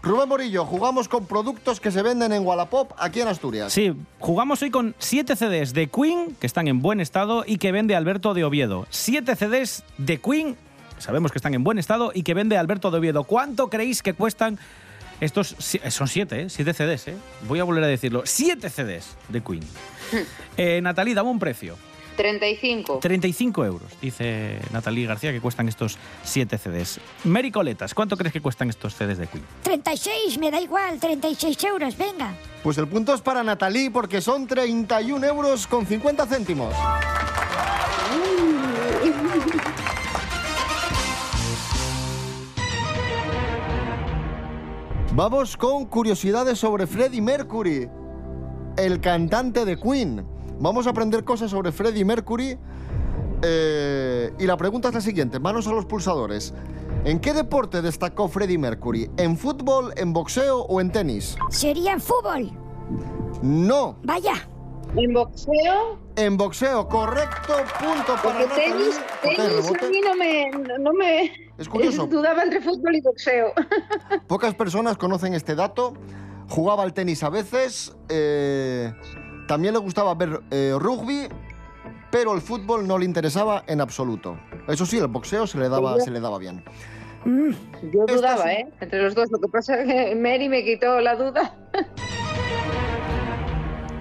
Rubén 0.00 0.28
Morillo, 0.30 0.64
jugamos 0.64 1.08
con 1.08 1.26
productos 1.26 1.78
que 1.78 1.90
se 1.90 2.00
venden 2.00 2.32
en 2.32 2.46
Wallapop 2.46 2.92
aquí 2.96 3.20
en 3.20 3.28
Asturias. 3.28 3.70
Sí, 3.70 3.92
jugamos 4.18 4.62
hoy 4.62 4.70
con 4.70 4.94
7 4.98 5.36
CDs 5.36 5.74
de 5.74 5.88
Queen 5.88 6.34
que 6.40 6.46
están 6.46 6.68
en 6.68 6.80
buen 6.80 7.00
estado 7.00 7.44
y 7.46 7.58
que 7.58 7.70
vende 7.70 7.94
Alberto 7.94 8.32
de 8.32 8.44
Oviedo. 8.44 8.86
7 8.88 9.36
CDs 9.36 9.84
de 9.98 10.18
Queen, 10.18 10.56
sabemos 10.96 11.32
que 11.32 11.38
están 11.38 11.52
en 11.52 11.64
buen 11.64 11.78
estado 11.78 12.12
y 12.14 12.22
que 12.22 12.32
vende 12.32 12.56
Alberto 12.56 12.90
de 12.90 12.96
Oviedo. 12.96 13.24
¿Cuánto 13.24 13.68
creéis 13.68 14.02
que 14.02 14.14
cuestan 14.14 14.58
estos? 15.20 15.74
eh, 15.82 15.90
Son 15.90 16.08
7, 16.08 16.42
¿eh? 16.42 16.50
7 16.50 16.72
CDs, 16.74 17.08
¿eh? 17.08 17.16
Voy 17.48 17.58
a 17.60 17.64
volver 17.64 17.84
a 17.84 17.86
decirlo. 17.86 18.22
7 18.24 18.68
CDs 18.70 19.16
de 19.28 19.40
Queen. 19.42 19.62
Eh, 20.58 20.80
Natalie, 20.82 21.14
dame 21.14 21.30
un 21.30 21.38
precio. 21.38 21.76
35. 22.16 22.98
35 23.00 23.64
euros, 23.64 23.90
dice 24.02 24.58
Natalie 24.70 25.06
García, 25.06 25.32
que 25.32 25.40
cuestan 25.40 25.66
estos 25.68 25.96
7 26.24 26.58
CDs. 26.58 27.00
Mary 27.24 27.50
Coletas, 27.50 27.94
¿cuánto 27.94 28.18
crees 28.18 28.34
que 28.34 28.42
cuestan 28.42 28.68
estos 28.68 28.94
CDs 28.94 29.16
de 29.16 29.26
Queen? 29.28 29.42
36, 29.62 30.36
me 30.38 30.50
da 30.50 30.60
igual, 30.60 31.00
36 31.00 31.64
euros, 31.64 31.96
venga. 31.96 32.34
Pues 32.62 32.76
el 32.76 32.86
punto 32.86 33.14
es 33.14 33.22
para 33.22 33.42
Natalie 33.42 33.90
porque 33.90 34.20
son 34.20 34.46
31 34.46 35.26
euros 35.26 35.66
con 35.66 35.86
50 35.86 36.26
céntimos. 36.26 36.74
Vamos 45.14 45.56
con 45.58 45.84
curiosidades 45.86 46.58
sobre 46.58 46.86
Freddie 46.86 47.20
Mercury, 47.20 47.88
el 48.76 49.00
cantante 49.00 49.64
de 49.64 49.78
Queen. 49.78 50.24
Vamos 50.58 50.86
a 50.86 50.90
aprender 50.90 51.22
cosas 51.24 51.50
sobre 51.50 51.70
Freddie 51.72 52.04
Mercury. 52.04 52.58
eh, 53.42 54.32
y 54.38 54.46
la 54.46 54.56
pregunta 54.56 54.88
es 54.88 54.94
la 54.94 55.00
siguiente, 55.00 55.38
manos 55.38 55.66
a 55.66 55.72
los 55.72 55.84
pulsadores. 55.84 56.54
¿En 57.04 57.18
qué 57.18 57.34
deporte 57.34 57.82
destacó 57.82 58.28
Freddie 58.28 58.56
Mercury? 58.58 59.10
¿En 59.16 59.36
fútbol, 59.36 59.92
en 59.96 60.12
boxeo 60.12 60.60
o 60.62 60.80
en 60.80 60.90
tenis? 60.92 61.36
Sería 61.50 61.92
en 61.92 62.00
fútbol. 62.00 62.50
No, 63.42 63.96
Vaya. 64.04 64.48
En 64.94 65.14
boxeo, 65.14 65.98
en 66.16 66.36
boxeo, 66.36 66.86
correcto, 66.86 67.54
punto 67.78 68.14
para 68.22 68.40
porque 68.40 68.54
tenis, 68.54 69.00
tenis 69.22 69.70
a 69.82 69.88
mí 69.88 70.00
no 70.04 70.14
me, 70.14 70.50
no, 70.50 70.78
no 70.78 70.92
me 70.92 71.32
Es 71.56 71.66
curioso. 71.66 72.06
dudaba 72.06 72.42
entre 72.42 72.60
fútbol 72.60 72.96
y 72.96 73.00
boxeo. 73.00 73.52
Pocas 74.26 74.54
personas 74.54 74.98
conocen 74.98 75.32
este 75.32 75.54
dato. 75.54 75.94
jugaba 76.48 76.82
al 76.82 76.92
tenis 76.92 77.22
a 77.22 77.30
veces, 77.30 77.96
eh, 78.10 78.92
también 79.48 79.72
le 79.72 79.80
gustaba 79.80 80.14
ver 80.14 80.40
eh, 80.50 80.74
rugby, 80.78 81.28
pero 82.10 82.34
el 82.34 82.42
fútbol 82.42 82.86
no 82.86 82.98
le 82.98 83.06
interesaba 83.06 83.64
en 83.66 83.80
absoluto. 83.80 84.38
Eso 84.68 84.84
sí, 84.84 84.98
el 84.98 85.06
boxeo 85.06 85.46
se 85.46 85.56
le 85.56 85.70
daba, 85.70 85.98
se 86.00 86.10
le 86.10 86.20
daba 86.20 86.36
bien. 86.38 86.62
Yo 87.24 88.04
dudaba, 88.06 88.52
¿eh? 88.52 88.68
Entre 88.80 89.00
los 89.00 89.14
dos. 89.14 89.30
Lo 89.30 89.38
que 89.40 89.48
pasa 89.48 89.80
es 89.80 89.86
que 89.86 90.14
Mary 90.16 90.48
me 90.48 90.64
quitó 90.64 91.00
la 91.00 91.14
duda. 91.16 91.56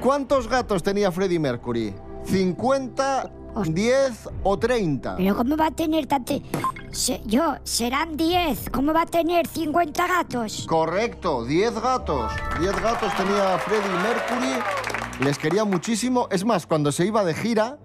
¿Cuántos 0.02 0.48
gatos 0.48 0.82
tenía 0.84 1.12
Freddie 1.12 1.40
Mercury? 1.40 1.94
¿50, 2.26 3.32
10 3.68 4.30
o 4.44 4.58
30? 4.58 5.16
Pero 5.18 5.36
¿cómo 5.36 5.56
va 5.58 5.68
a 5.68 5.72
tener 5.72 6.08
tanto...? 6.08 6.34
Se- 6.92 7.22
yo, 7.26 7.56
serán 7.64 8.18
10. 8.18 8.70
¿Cómo 8.72 8.94
va 8.94 9.04
a 9.04 9.06
tener 9.06 9.48
50 9.48 10.08
gatos? 10.08 10.66
Correcto, 10.68 11.46
10 11.46 11.80
gatos. 11.82 12.32
10 12.60 12.82
gatos 12.82 13.16
tenía 13.16 13.58
Freddie 13.60 13.92
Mercury. 14.04 15.24
Les 15.24 15.38
quería 15.38 15.64
muchísimo. 15.66 16.28
Es 16.32 16.44
más, 16.46 16.66
cuando 16.66 16.92
se 16.92 17.06
iba 17.06 17.24
de 17.24 17.34
gira, 17.34 17.78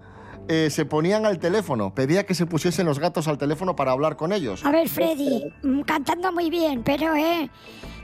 eh, 0.49 0.69
se 0.71 0.85
ponían 0.85 1.25
al 1.25 1.39
teléfono. 1.39 1.93
Pedía 1.93 2.25
que 2.25 2.33
se 2.33 2.45
pusiesen 2.45 2.85
los 2.87 2.99
gatos 2.99 3.27
al 3.27 3.37
teléfono 3.37 3.75
para 3.75 3.91
hablar 3.91 4.17
con 4.17 4.33
ellos. 4.33 4.65
A 4.65 4.71
ver, 4.71 4.89
Freddy, 4.89 5.53
mm, 5.63 5.81
cantando 5.81 6.31
muy 6.31 6.49
bien, 6.49 6.81
pero, 6.83 7.15
¿eh? 7.15 7.49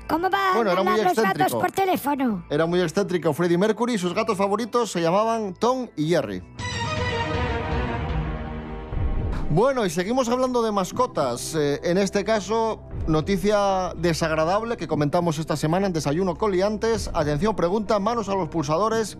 ¿Cómo 0.07 0.29
van 0.29 0.55
Bueno, 0.55 0.71
era 0.71 0.83
muy 0.83 0.91
los 0.91 1.01
gatos 1.01 1.17
excéntrico. 1.23 1.59
por 1.59 1.71
teléfono? 1.71 2.45
Era 2.49 2.65
muy 2.65 2.81
excéntrico 2.81 3.33
Freddie 3.33 3.57
Mercury 3.57 3.93
y 3.93 3.97
sus 3.97 4.13
gatos 4.13 4.37
favoritos 4.37 4.91
se 4.91 5.01
llamaban 5.01 5.53
Tom 5.53 5.87
y 5.95 6.09
Jerry. 6.09 6.43
Bueno, 9.49 9.85
y 9.85 9.89
seguimos 9.89 10.29
hablando 10.29 10.63
de 10.63 10.71
mascotas. 10.71 11.53
Eh, 11.55 11.79
en 11.83 11.97
este 11.99 12.23
caso, 12.23 12.81
noticia 13.07 13.93
desagradable 13.97 14.77
que 14.77 14.87
comentamos 14.87 15.37
esta 15.37 15.55
semana 15.55 15.85
en 15.87 15.93
Desayuno 15.93 16.35
Coliantes. 16.35 17.11
Atención, 17.13 17.55
pregunta, 17.55 17.99
manos 17.99 18.29
a 18.29 18.35
los 18.35 18.49
pulsadores. 18.49 19.17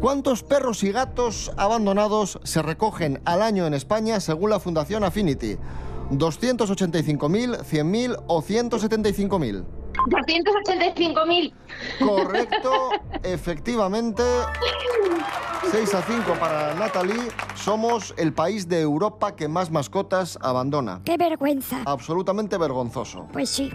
¿Cuántos 0.00 0.42
perros 0.42 0.82
y 0.82 0.90
gatos 0.90 1.52
abandonados 1.56 2.40
se 2.42 2.60
recogen 2.60 3.22
al 3.24 3.40
año 3.40 3.66
en 3.66 3.74
España 3.74 4.18
según 4.18 4.50
la 4.50 4.58
Fundación 4.58 5.04
Affinity? 5.04 5.58
¿285.000, 6.10 7.60
100.000 7.62 8.24
o 8.26 8.42
175.000? 8.42 9.64
285.000. 10.06 11.52
Correcto, 11.98 12.90
efectivamente. 13.22 14.22
6 15.70 15.94
a 15.94 16.02
5 16.02 16.34
para 16.40 16.74
Natalie. 16.74 17.28
Somos 17.54 18.14
el 18.16 18.32
país 18.32 18.68
de 18.68 18.80
Europa 18.80 19.36
que 19.36 19.48
más 19.48 19.70
mascotas 19.70 20.38
abandona. 20.40 21.00
¡Qué 21.04 21.16
vergüenza! 21.16 21.82
Absolutamente 21.86 22.58
vergonzoso. 22.58 23.28
Pues 23.32 23.48
sí. 23.48 23.70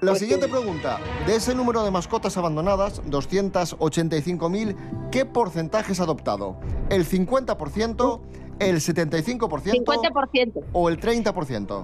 La 0.00 0.14
siguiente 0.14 0.48
pregunta. 0.48 0.98
De 1.26 1.36
ese 1.36 1.54
número 1.54 1.82
de 1.82 1.90
mascotas 1.90 2.36
abandonadas, 2.36 3.02
285.000, 3.04 5.10
¿qué 5.10 5.24
porcentaje 5.24 5.92
es 5.92 6.00
adoptado? 6.00 6.60
¿El 6.90 7.06
50%, 7.06 8.20
el 8.58 8.76
75% 8.76 9.84
50%. 9.84 10.64
o 10.72 10.88
el 10.90 11.00
30%? 11.00 11.82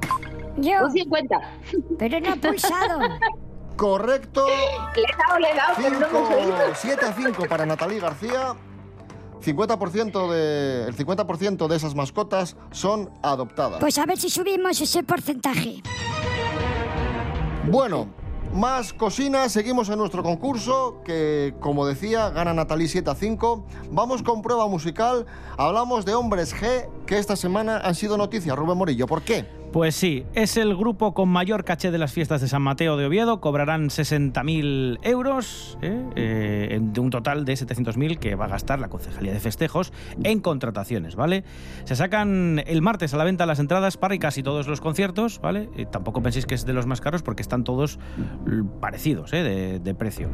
Yo. 0.59 0.85
Un 0.85 0.93
50. 0.93 1.41
Pero 1.99 2.21
no 2.21 2.35
he 2.35 2.37
pulsado. 2.37 3.01
Correcto. 3.77 4.47
Le 4.47 5.03
he 5.03 5.17
dado, 5.17 5.39
le 5.39 5.51
he 5.51 5.55
dado, 5.55 5.75
pero 5.77 5.99
no 5.99 6.07
hemos 6.07 6.31
oído. 6.31 6.57
7 6.75 7.05
a 7.05 7.13
5 7.13 7.47
para 7.49 7.67
Natalie 7.67 8.01
García. 8.01 8.55
50% 9.43 10.31
de, 10.31 10.85
el 10.87 10.97
50% 10.97 11.67
de 11.67 11.77
esas 11.77 11.95
mascotas 11.95 12.57
son 12.71 13.11
adoptadas. 13.23 13.81
Pues 13.81 13.99
a 13.99 14.07
ver 14.07 14.19
si 14.19 14.31
subimos 14.31 14.81
ese 14.81 15.03
porcentaje. 15.03 15.83
Bueno, 17.69 18.09
más 18.53 18.93
cocinas, 18.93 19.51
seguimos 19.51 19.89
en 19.89 19.99
nuestro 19.99 20.23
concurso, 20.23 21.01
que 21.05 21.55
como 21.61 21.87
decía, 21.87 22.31
gana 22.31 22.55
Natalie 22.55 22.89
7 22.89 23.11
a 23.11 23.15
5. 23.15 23.67
Vamos 23.91 24.23
con 24.23 24.43
prueba 24.43 24.69
musical, 24.69 25.27
hablamos 25.57 26.05
de 26.05 26.15
Hombres 26.15 26.55
G, 26.55 26.89
que 27.07 27.19
esta 27.19 27.35
semana 27.35 27.79
han 27.79 27.95
sido 27.95 28.17
noticias. 28.17 28.57
Rubén 28.57 28.79
Morillo, 28.79 29.07
¿por 29.07 29.23
qué? 29.23 29.62
Pues 29.73 29.95
sí, 29.95 30.27
es 30.35 30.59
el 30.59 30.77
grupo 30.77 31.15
con 31.15 31.31
mayor 31.31 31.65
caché 31.65 31.91
de 31.91 31.97
las 31.97 32.13
fiestas 32.13 32.43
de 32.43 32.49
San 32.49 32.61
Mateo 32.61 32.99
de 32.99 33.07
Oviedo. 33.07 33.41
Cobrarán 33.41 33.89
60.000 33.89 34.99
euros 35.03 35.79
¿eh? 35.81 36.05
Eh, 36.15 36.79
de 36.83 37.01
un 37.01 37.09
total 37.09 37.47
de 37.47 37.55
700.000 37.55 38.19
que 38.19 38.35
va 38.35 38.45
a 38.45 38.49
gastar 38.49 38.81
la 38.81 38.89
Concejalía 38.89 39.33
de 39.33 39.41
Festejos 39.41 39.95
en 40.25 40.41
contrataciones, 40.41 41.17
¿vale? 41.17 41.45
Se 41.85 41.97
sacan 41.97 42.63
el 42.67 42.83
martes 42.83 43.15
a 43.15 43.17
la 43.17 43.25
venta 43.25 43.47
las 43.47 43.61
entradas 43.61 43.97
para 43.97 44.19
casi 44.19 44.43
todos 44.43 44.69
los 44.69 44.83
conciertos, 44.83 45.41
¿vale? 45.41 45.71
Y 45.75 45.87
tampoco 45.87 46.23
penséis 46.23 46.45
que 46.45 46.55
es 46.55 46.67
de 46.67 46.75
los 46.75 46.85
más 46.85 47.01
caros 47.01 47.23
porque 47.23 47.41
están 47.41 47.65
todos 47.65 47.99
l- 48.47 48.65
parecidos 48.79 49.33
¿eh? 49.33 49.43
de, 49.43 49.79
de 49.79 49.95
precio. 49.95 50.29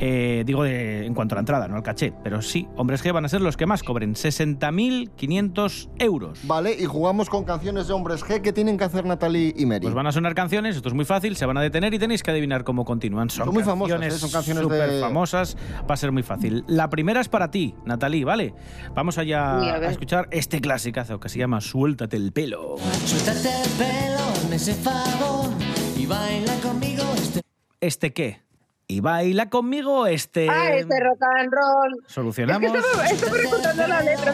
Eh, 0.00 0.42
digo 0.44 0.64
de- 0.64 1.06
en 1.06 1.14
cuanto 1.14 1.34
a 1.34 1.36
la 1.36 1.40
entrada, 1.42 1.68
no 1.68 1.76
al 1.76 1.84
caché, 1.84 2.12
pero 2.24 2.42
sí, 2.42 2.66
Hombres 2.74 3.04
G 3.04 3.12
van 3.12 3.24
a 3.24 3.28
ser 3.28 3.40
los 3.40 3.56
que 3.56 3.66
más 3.66 3.84
cobren, 3.84 4.14
60.500 4.14 5.90
euros. 6.00 6.40
Vale, 6.48 6.74
y 6.76 6.86
jugamos 6.86 7.30
con 7.30 7.44
canciones 7.44 7.86
de 7.86 7.92
Hombres 7.94 8.24
G 8.24 8.40
que 8.40 8.52
tienen 8.52 8.79
que 8.80 8.84
hacer 8.86 9.04
Natalie 9.04 9.54
y 9.56 9.66
Mary. 9.66 9.82
Pues 9.82 9.94
van 9.94 10.06
a 10.06 10.12
sonar 10.12 10.34
canciones, 10.34 10.74
esto 10.74 10.88
es 10.88 10.94
muy 10.94 11.04
fácil, 11.04 11.36
se 11.36 11.46
van 11.46 11.56
a 11.56 11.60
detener 11.60 11.94
y 11.94 11.98
tenéis 11.98 12.22
que 12.22 12.30
adivinar 12.32 12.64
cómo 12.64 12.84
continúan. 12.84 13.30
Son, 13.30 13.44
Son 13.44 13.54
muy 13.54 13.62
famosas, 13.62 14.02
¿eh? 14.02 14.10
Son 14.10 14.30
canciones 14.30 14.62
de- 14.66 14.74
súper 14.86 15.00
famosas, 15.00 15.56
va 15.88 15.94
a 15.94 15.96
ser 15.96 16.10
muy 16.12 16.22
fácil. 16.22 16.64
La 16.66 16.90
primera 16.90 17.20
es 17.20 17.28
para 17.28 17.50
ti, 17.50 17.74
Natalie, 17.84 18.24
¿vale? 18.24 18.54
Vamos 18.94 19.18
allá 19.18 19.58
a 19.60 19.90
escuchar 19.90 20.26
este 20.32 20.60
clasicazo 20.60 21.20
que 21.20 21.28
se 21.28 21.38
llama 21.38 21.60
Suéltate 21.60 22.16
el 22.16 22.32
pelo. 22.32 22.76
Suéltate 23.04 23.48
el 23.62 23.70
pelo, 23.78 24.18
hazme 24.34 24.56
ese 24.56 24.74
favor 24.74 25.50
y 25.96 26.06
baila 26.06 26.54
conmigo 26.62 27.04
este. 27.16 27.40
¿Este 27.80 28.12
qué? 28.12 28.40
Y 28.88 28.98
baila 28.98 29.48
conmigo 29.50 30.08
este... 30.08 30.48
Ah, 30.50 30.72
este 30.74 30.98
rock 30.98 31.22
and 31.38 31.52
roll. 31.52 32.04
Solucionamos. 32.08 32.64
Es 32.64 32.72
que 32.72 32.78
estaba, 32.80 33.06
estaba 33.06 33.36
recordando 33.36 33.86
la 33.86 34.00
letra. 34.02 34.32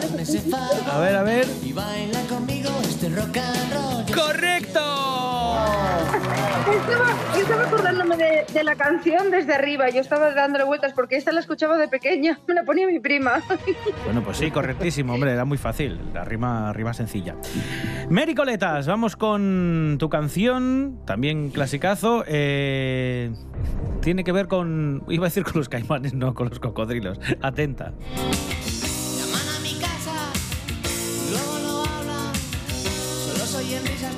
A 0.91 0.99
ver, 0.99 1.15
a 1.15 1.21
ver. 1.21 1.45
y 1.63 1.73
baila 1.73 2.21
conmigo 2.21 2.56
rock 3.15 3.37
and 3.37 3.73
roll. 3.73 4.05
¡Correcto! 4.13 4.79
Estaba, 6.67 7.07
yo 7.33 7.41
estaba 7.41 7.63
acordándome 7.63 8.17
de, 8.17 8.45
de 8.53 8.63
la 8.63 8.75
canción 8.75 9.31
desde 9.31 9.53
arriba. 9.53 9.89
Yo 9.89 10.01
estaba 10.01 10.33
dándole 10.33 10.65
vueltas 10.65 10.93
porque 10.93 11.15
esta 11.15 11.31
la 11.31 11.39
escuchaba 11.39 11.77
de 11.77 11.87
pequeña. 11.87 12.39
Me 12.47 12.53
la 12.53 12.63
ponía 12.63 12.87
mi 12.87 12.99
prima. 12.99 13.41
Bueno, 14.05 14.23
pues 14.23 14.37
sí, 14.37 14.51
correctísimo, 14.51 15.13
hombre, 15.13 15.33
era 15.33 15.43
muy 15.43 15.57
fácil, 15.57 15.99
la 16.13 16.23
rima, 16.23 16.71
rima 16.71 16.93
sencilla. 16.93 17.35
Mary 18.09 18.35
Coletas, 18.35 18.87
vamos 18.87 19.17
con 19.17 19.97
tu 19.99 20.07
canción, 20.09 20.99
también 21.05 21.49
clasicazo, 21.49 22.23
eh, 22.25 23.31
tiene 24.01 24.23
que 24.23 24.31
ver 24.31 24.47
con, 24.47 25.03
iba 25.09 25.25
a 25.25 25.29
decir 25.29 25.43
con 25.43 25.55
los 25.55 25.67
caimanes, 25.67 26.13
no, 26.13 26.33
con 26.33 26.47
los 26.47 26.59
cocodrilos, 26.59 27.19
atenta. 27.41 27.91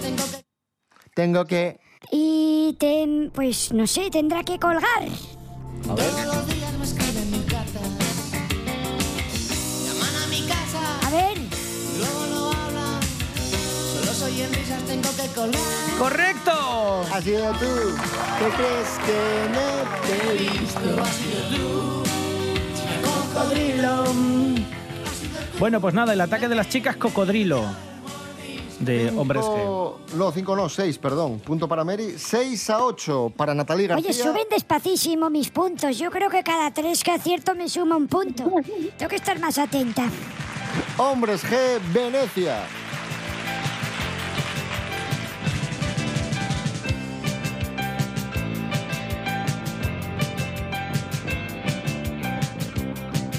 Tengo 0.01 0.23
que. 0.31 0.45
Tengo 1.13 1.45
que... 1.45 1.79
Y 2.11 2.75
te, 2.79 3.29
pues 3.33 3.71
no 3.73 3.85
sé, 3.87 4.09
tendrá 4.09 4.43
que 4.43 4.57
colgar. 4.59 5.03
A 5.03 5.05
mi 10.29 10.41
casa, 10.47 10.99
A 11.05 11.09
ver, 11.11 11.37
luego 11.97 12.25
no 12.31 12.51
hablan. 12.51 13.01
Solo 13.93 14.13
soy 14.13 14.41
en 14.41 14.53
risas, 14.53 14.83
tengo 14.83 15.09
que 15.15 15.27
colgar. 15.33 15.61
¡Correcto! 15.97 17.01
Ha 17.13 17.21
sido 17.21 17.51
tú. 17.53 17.95
¿Qué 18.39 18.49
crees 18.55 18.99
que 19.05 19.19
no 19.51 19.67
te 20.05 20.13
he 20.25 20.33
visto? 20.37 20.89
Cocodrilo. 23.33 23.93
Bueno, 25.59 25.81
pues 25.81 25.93
nada, 25.93 26.13
el 26.13 26.21
ataque 26.21 26.47
de 26.47 26.55
las 26.55 26.69
chicas 26.69 26.95
cocodrilo 26.95 27.65
de 28.79 29.09
hombres 29.17 29.43
G. 29.43 29.55
Cinco- 29.55 29.99
No, 30.15 30.31
5 30.31 30.55
no, 30.55 30.69
6, 30.69 30.97
perdón. 30.97 31.39
Punto 31.39 31.67
para 31.67 31.83
Mary. 31.83 32.15
6 32.17 32.69
a 32.69 32.83
8 32.83 33.31
para 33.35 33.53
Natalie 33.53 33.87
García. 33.87 34.09
oye, 34.09 34.17
suben 34.23 34.47
despacísimo 34.49 35.29
mis 35.29 35.49
puntos. 35.49 35.97
Yo 35.97 36.09
creo 36.11 36.29
que 36.29 36.43
cada 36.43 36.71
tres 36.71 37.03
que 37.03 37.11
acierto 37.11 37.55
me 37.55 37.67
suma 37.69 37.95
un 37.97 38.07
punto. 38.07 38.43
Tengo 38.97 39.09
que 39.09 39.15
estar 39.15 39.37
más 39.39 39.57
atenta. 39.57 40.07
Hombres 40.97 41.43
G, 41.43 41.57
Venecia. 41.93 42.63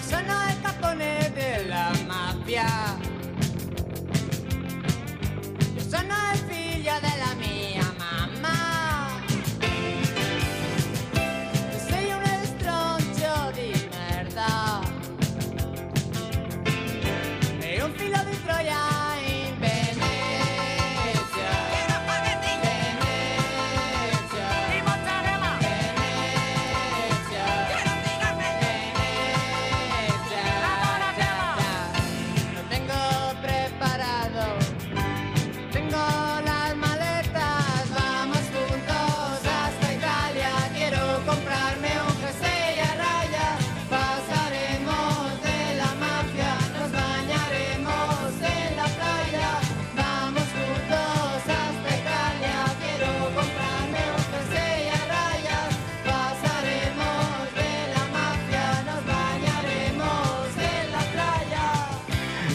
Sono 0.09 0.35
el 0.49 0.61
capone 0.63 1.31
de 1.31 1.65
la 1.69 1.93
mafia. 2.07 2.80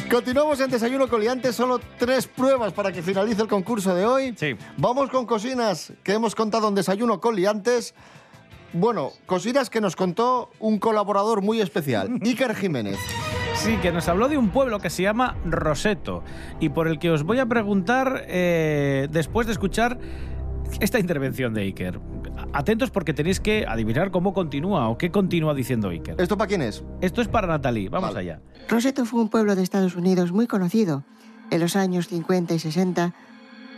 Continuamos 0.09 0.59
en 0.61 0.69
Desayuno 0.69 1.07
Coliante, 1.07 1.51
solo 1.51 1.79
tres 1.97 2.27
pruebas 2.27 2.71
para 2.73 2.91
que 2.91 3.01
finalice 3.01 3.41
el 3.41 3.47
concurso 3.47 3.95
de 3.95 4.05
hoy. 4.05 4.33
Sí. 4.37 4.55
Vamos 4.77 5.09
con 5.09 5.25
cocinas 5.25 5.93
que 6.03 6.13
hemos 6.13 6.35
contado 6.35 6.67
en 6.69 6.75
Desayuno 6.75 7.19
Coliantes. 7.19 7.95
Bueno, 8.71 9.11
cocinas 9.25 9.69
que 9.69 9.81
nos 9.81 9.95
contó 9.95 10.51
un 10.59 10.77
colaborador 10.77 11.41
muy 11.41 11.59
especial, 11.59 12.19
Iker 12.21 12.55
Jiménez. 12.55 12.99
Sí, 13.55 13.77
que 13.77 13.91
nos 13.91 14.07
habló 14.07 14.29
de 14.29 14.37
un 14.37 14.49
pueblo 14.49 14.79
que 14.79 14.89
se 14.89 15.01
llama 15.01 15.37
Roseto 15.45 16.23
y 16.59 16.69
por 16.69 16.87
el 16.87 16.99
que 16.99 17.09
os 17.09 17.23
voy 17.23 17.39
a 17.39 17.47
preguntar 17.47 18.25
eh, 18.27 19.07
después 19.09 19.47
de 19.47 19.53
escuchar 19.53 19.97
esta 20.79 20.99
intervención 20.99 21.53
de 21.53 21.61
Iker. 21.61 21.99
Atentos 22.55 22.89
porque 22.89 23.13
tenéis 23.13 23.41
que 23.41 23.65
adivinar 23.67 24.11
cómo 24.11 24.33
continúa 24.33 24.87
o 24.87 24.97
qué 24.97 25.11
continúa 25.11 25.53
diciendo 25.53 25.89
Iker. 25.89 26.15
¿Esto 26.19 26.37
para 26.37 26.47
quién 26.47 26.61
es? 26.61 26.83
Esto 27.01 27.21
es 27.21 27.27
para 27.27 27.47
Natalie, 27.47 27.89
vamos 27.89 28.15
allá. 28.15 28.39
Roseto 28.69 29.03
fue 29.05 29.19
un 29.21 29.27
pueblo 29.29 29.55
de 29.57 29.61
Estados 29.63 29.95
Unidos 29.97 30.31
muy 30.31 30.47
conocido 30.47 31.03
en 31.51 31.59
los 31.59 31.75
años 31.75 32.07
50 32.07 32.53
y 32.53 32.59
60 32.59 33.13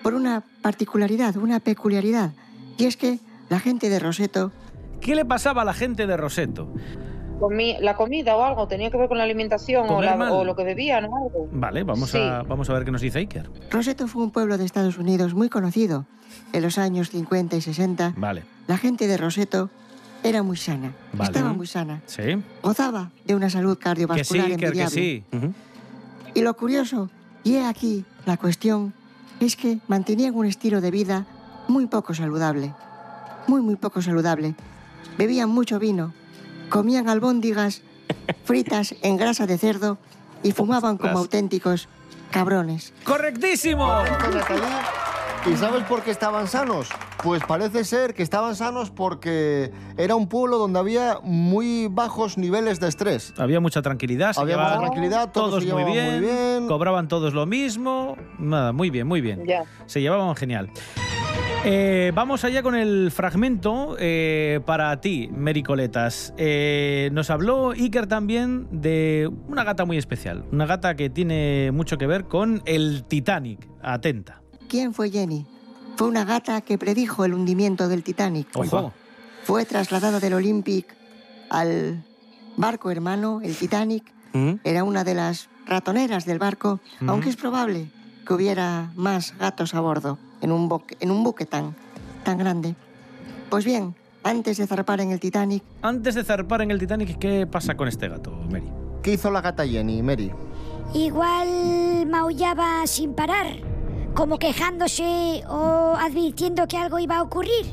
por 0.04 0.14
una 0.14 0.44
particularidad, 0.62 1.36
una 1.38 1.60
peculiaridad, 1.60 2.32
y 2.78 2.86
es 2.86 2.98
que 2.98 3.20
la 3.50 3.60
gente 3.60 3.90
de 3.90 4.00
Roseto... 4.00 4.52
¿Qué 5.02 5.16
le 5.16 5.26
pasaba 5.26 5.64
a 5.64 5.66
la 5.66 5.74
gente 5.74 6.06
de 6.06 6.16
Roseto? 6.16 6.72
La 7.82 7.96
comida 7.96 8.36
o 8.36 8.44
algo, 8.44 8.68
tenía 8.68 8.90
que 8.92 8.98
ver 8.98 9.08
con 9.08 9.18
la 9.18 9.24
alimentación 9.24 9.88
o, 9.90 10.02
la- 10.02 10.32
o 10.34 10.44
lo 10.46 10.56
que 10.56 10.64
bebían 10.64 11.06
o 11.06 11.18
algo. 11.18 11.50
Vale, 11.52 11.84
vamos, 11.84 12.10
Sí. 12.12 12.18
a, 12.20 12.44
vamos 12.44 12.70
a 12.70 12.74
ver 12.74 12.84
qué 12.86 12.92
nos 12.92 13.02
dice 13.02 13.20
Iker. 13.20 13.50
Roseto 13.72 14.08
fue 14.08 14.24
un 14.24 14.32
pueblo 14.32 14.58
de 14.58 14.66
Estados 14.66 14.98
Unidos 14.98 15.34
muy 15.34 15.50
conocido 15.50 16.06
en 16.54 16.62
los 16.62 16.78
años 16.78 17.10
50 17.10 17.56
y 17.56 17.62
60. 17.62 18.14
Vale. 18.18 18.44
La 18.68 18.78
gente 18.78 19.08
de 19.08 19.18
Roseto 19.18 19.70
era 20.24 20.44
muy 20.44 20.58
sana, 20.58 20.92
Vale. 21.14 21.24
estaba 21.32 21.54
muy 21.54 21.68
sana, 21.68 22.02
Sí. 22.06 22.42
gozaba 22.62 23.12
de 23.26 23.36
una 23.36 23.50
salud 23.50 23.76
Que 23.78 23.82
sí, 23.82 23.84
cardiovascular 23.84 24.48
que 24.48 24.54
envidiable. 24.54 24.90
sí. 24.96 25.24
Y 26.34 26.42
lo 26.42 26.56
curioso, 26.56 27.10
y 27.44 27.56
he 27.56 27.66
aquí 27.66 28.04
la 28.26 28.38
cuestión, 28.38 28.94
es 29.40 29.56
que 29.56 29.80
mantenían 29.88 30.36
un 30.36 30.46
estilo 30.46 30.82
de 30.82 30.92
vida 30.92 31.26
muy 31.68 31.88
poco 31.88 32.14
saludable. 32.14 32.74
Muy, 33.48 33.62
muy 33.62 33.76
poco 33.78 34.02
saludable. 34.02 34.56
Bebían 35.18 35.50
mucho 35.50 35.80
vino, 35.80 36.14
comían 36.70 37.08
albóndigas 37.08 37.82
fritas 38.44 38.96
en 39.04 39.16
grasa 39.18 39.48
de 39.48 39.58
cerdo 39.58 39.98
y 40.44 40.52
fumaban 40.52 40.98
como 40.98 41.18
auténticos 41.20 41.88
cabrones. 42.32 42.94
¡Correctísimo! 43.06 43.88
¿Y 45.46 45.56
sabes 45.56 45.84
por 45.86 46.04
qué 46.04 46.12
estaban 46.12 46.48
sanos? 46.48 46.90
Pues 47.24 47.44
parece 47.48 47.84
ser 47.84 48.14
que 48.14 48.24
estaban 48.24 48.56
sanos 48.56 48.92
porque 48.92 49.72
era 49.98 50.16
un 50.16 50.28
pueblo 50.28 50.58
donde 50.58 50.80
había 50.80 51.20
muy 51.24 51.88
bajos 51.90 52.38
niveles 52.38 52.80
de 52.80 52.88
estrés. 52.88 53.34
Había 53.38 53.60
mucha 53.60 53.82
tranquilidad. 53.82 54.34
se 54.34 54.42
Había 54.42 54.56
llevaban 54.56 54.80
mucha 54.80 54.86
tranquilidad, 54.88 55.32
todos 55.32 55.50
todos 55.50 55.64
se 55.64 55.74
muy 55.74 55.84
bien, 55.92 56.60
muy 56.60 56.68
cobraban 56.68 57.08
todos 57.08 57.34
lo 57.34 57.46
mismo. 57.46 58.16
Nada, 58.38 58.72
muy 58.72 58.90
bien, 58.90 59.08
muy 59.08 59.22
bien. 59.22 59.46
Ya. 59.46 59.64
Se 59.88 60.00
llevaban 60.00 60.36
genial. 60.36 60.70
Eh, 61.66 62.12
vamos 62.14 62.44
allá 62.44 62.64
con 62.64 62.76
el 62.76 63.12
fragmento 63.12 63.98
eh, 64.00 64.62
para 64.66 65.02
ti, 65.02 65.30
Mericoletas. 65.34 66.34
Eh, 66.38 67.10
nos 67.12 67.30
habló 67.30 67.72
Iker 67.72 68.08
también 68.08 68.68
de 68.72 69.30
una 69.48 69.64
gata 69.64 69.84
muy 69.84 69.98
especial, 69.98 70.46
una 70.52 70.66
gata 70.66 70.96
que 70.96 71.10
tiene 71.10 71.72
mucho 71.74 71.98
que 71.98 72.08
ver 72.08 72.26
con 72.26 72.62
el 72.66 73.04
Titanic. 73.04 73.68
Atenta. 73.82 74.42
¿Quién 74.70 74.94
fue 74.94 75.10
Jenny? 75.10 75.46
Fue 75.98 76.08
una 76.08 76.24
gata 76.26 76.62
que 76.62 76.78
predijo 76.78 77.26
el 77.26 77.34
hundimiento 77.34 77.88
del 77.90 78.04
Titanic. 78.04 78.48
Ojo. 78.56 78.94
Fue 79.44 79.66
trasladada 79.66 80.20
del 80.20 80.34
Olympic 80.34 80.96
al 81.50 82.04
barco 82.56 82.92
hermano, 82.92 83.42
el 83.44 83.56
Titanic. 83.56 84.04
Era 84.64 84.84
una 84.84 85.04
de 85.04 85.16
las 85.16 85.50
ratoneras 85.66 86.26
del 86.26 86.38
barco, 86.38 86.80
Ujú. 87.02 87.10
aunque 87.12 87.30
es 87.30 87.36
probable 87.36 87.90
que 88.28 88.34
hubiera 88.36 88.92
más 88.96 89.36
gatos 89.40 89.74
a 89.74 89.80
bordo 89.82 90.20
en 90.42 90.52
un, 90.52 90.70
buque, 90.70 90.96
en 91.00 91.10
un 91.10 91.24
buque 91.24 91.46
tan, 91.48 91.76
tan 92.24 92.38
grande. 92.38 92.76
Pues 93.50 93.66
bien, 93.66 93.96
antes 94.24 94.58
de 94.58 94.68
zarpar 94.68 95.02
en 95.02 95.10
el 95.12 95.20
Titanic, 95.20 95.64
Antes 95.82 96.14
de 96.14 96.24
zarpar 96.24 96.62
en 96.62 96.70
el 96.70 96.78
Titanic, 96.78 97.18
¿qué 97.18 97.48
pasa 97.48 97.76
con 97.76 97.88
este 97.88 98.08
gato, 98.10 98.30
Mary? 98.52 98.70
¿Qué 99.02 99.14
hizo 99.14 99.32
la 99.32 99.42
gata 99.42 99.66
Jenny, 99.66 100.04
Mary? 100.04 100.32
Igual 100.94 102.06
maullaba 102.08 102.86
sin 102.86 103.14
parar, 103.16 103.48
como 104.18 104.40
quejándose 104.40 105.44
o 105.48 105.96
advirtiendo 105.96 106.68
que 106.68 106.76
algo 106.76 106.98
iba 106.98 107.18
a 107.18 107.22
ocurrir. 107.22 107.68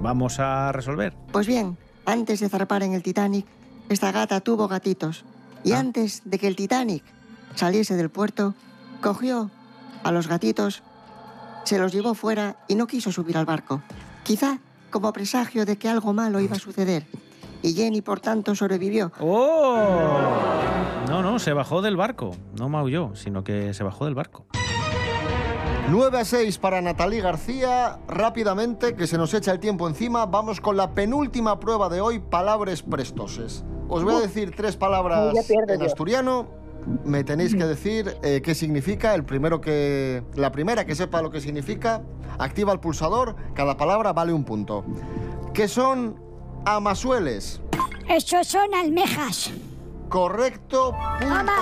Vamos 0.00 0.40
a 0.40 0.72
resolver. 0.72 1.12
pues 1.30 1.46
bien, 1.46 1.76
antes 2.06 2.40
de 2.40 2.48
zarpar 2.48 2.82
en 2.82 2.94
el 2.94 3.02
Titanic, 3.02 3.44
esta 3.90 4.10
gata 4.10 4.40
tuvo 4.40 4.68
gatitos. 4.68 5.26
Y 5.64 5.72
antes 5.72 6.22
de 6.24 6.38
que 6.38 6.46
el 6.46 6.56
Titanic 6.56 7.04
saliese 7.54 7.94
del 7.94 8.08
puerto, 8.08 8.54
cogió 9.02 9.50
a 10.02 10.10
los 10.12 10.28
gatitos, 10.28 10.82
se 11.64 11.78
los 11.78 11.92
llevó 11.92 12.14
fuera 12.14 12.56
y 12.68 12.76
no 12.76 12.86
quiso 12.86 13.12
subir 13.12 13.36
al 13.36 13.44
barco. 13.44 13.82
Quizá 14.22 14.60
como 14.90 15.12
presagio 15.12 15.66
de 15.66 15.76
que 15.76 15.90
algo 15.90 16.14
malo 16.14 16.40
iba 16.40 16.56
a 16.56 16.58
suceder. 16.58 17.04
Y 17.60 17.74
Jenny, 17.74 18.00
por 18.00 18.20
tanto, 18.20 18.54
sobrevivió. 18.54 19.12
¡Oh! 19.20 20.39
Se 21.40 21.54
bajó 21.54 21.80
del 21.80 21.96
barco. 21.96 22.36
No 22.58 22.68
maulló, 22.68 23.12
sino 23.14 23.42
que 23.42 23.72
se 23.72 23.82
bajó 23.82 24.04
del 24.04 24.14
barco. 24.14 24.44
9 25.88 26.18
a 26.18 26.24
6 26.26 26.58
para 26.58 26.82
Natalí 26.82 27.18
García. 27.20 27.98
Rápidamente, 28.06 28.94
que 28.94 29.06
se 29.06 29.16
nos 29.16 29.32
echa 29.32 29.50
el 29.50 29.58
tiempo 29.58 29.88
encima, 29.88 30.26
vamos 30.26 30.60
con 30.60 30.76
la 30.76 30.92
penúltima 30.92 31.58
prueba 31.58 31.88
de 31.88 32.02
hoy, 32.02 32.18
palabras 32.18 32.82
prestoses. 32.82 33.64
Os 33.88 34.04
voy 34.04 34.16
a 34.16 34.20
decir 34.20 34.54
tres 34.54 34.76
palabras 34.76 35.34
en 35.50 35.82
asturiano. 35.82 36.46
Me 37.06 37.24
tenéis 37.24 37.54
que 37.54 37.64
decir 37.64 38.18
eh, 38.22 38.42
qué 38.44 38.54
significa. 38.54 39.14
El 39.14 39.24
primero 39.24 39.62
que, 39.62 40.22
la 40.34 40.52
primera 40.52 40.84
que 40.84 40.94
sepa 40.94 41.22
lo 41.22 41.30
que 41.30 41.40
significa, 41.40 42.02
activa 42.38 42.74
el 42.74 42.80
pulsador. 42.80 43.34
Cada 43.54 43.78
palabra 43.78 44.12
vale 44.12 44.34
un 44.34 44.44
punto. 44.44 44.84
¿Qué 45.54 45.68
son 45.68 46.20
amasueles? 46.66 47.62
Eso 48.10 48.44
son 48.44 48.74
almejas. 48.74 49.50
Correcto, 50.10 50.92
punto. 51.20 51.52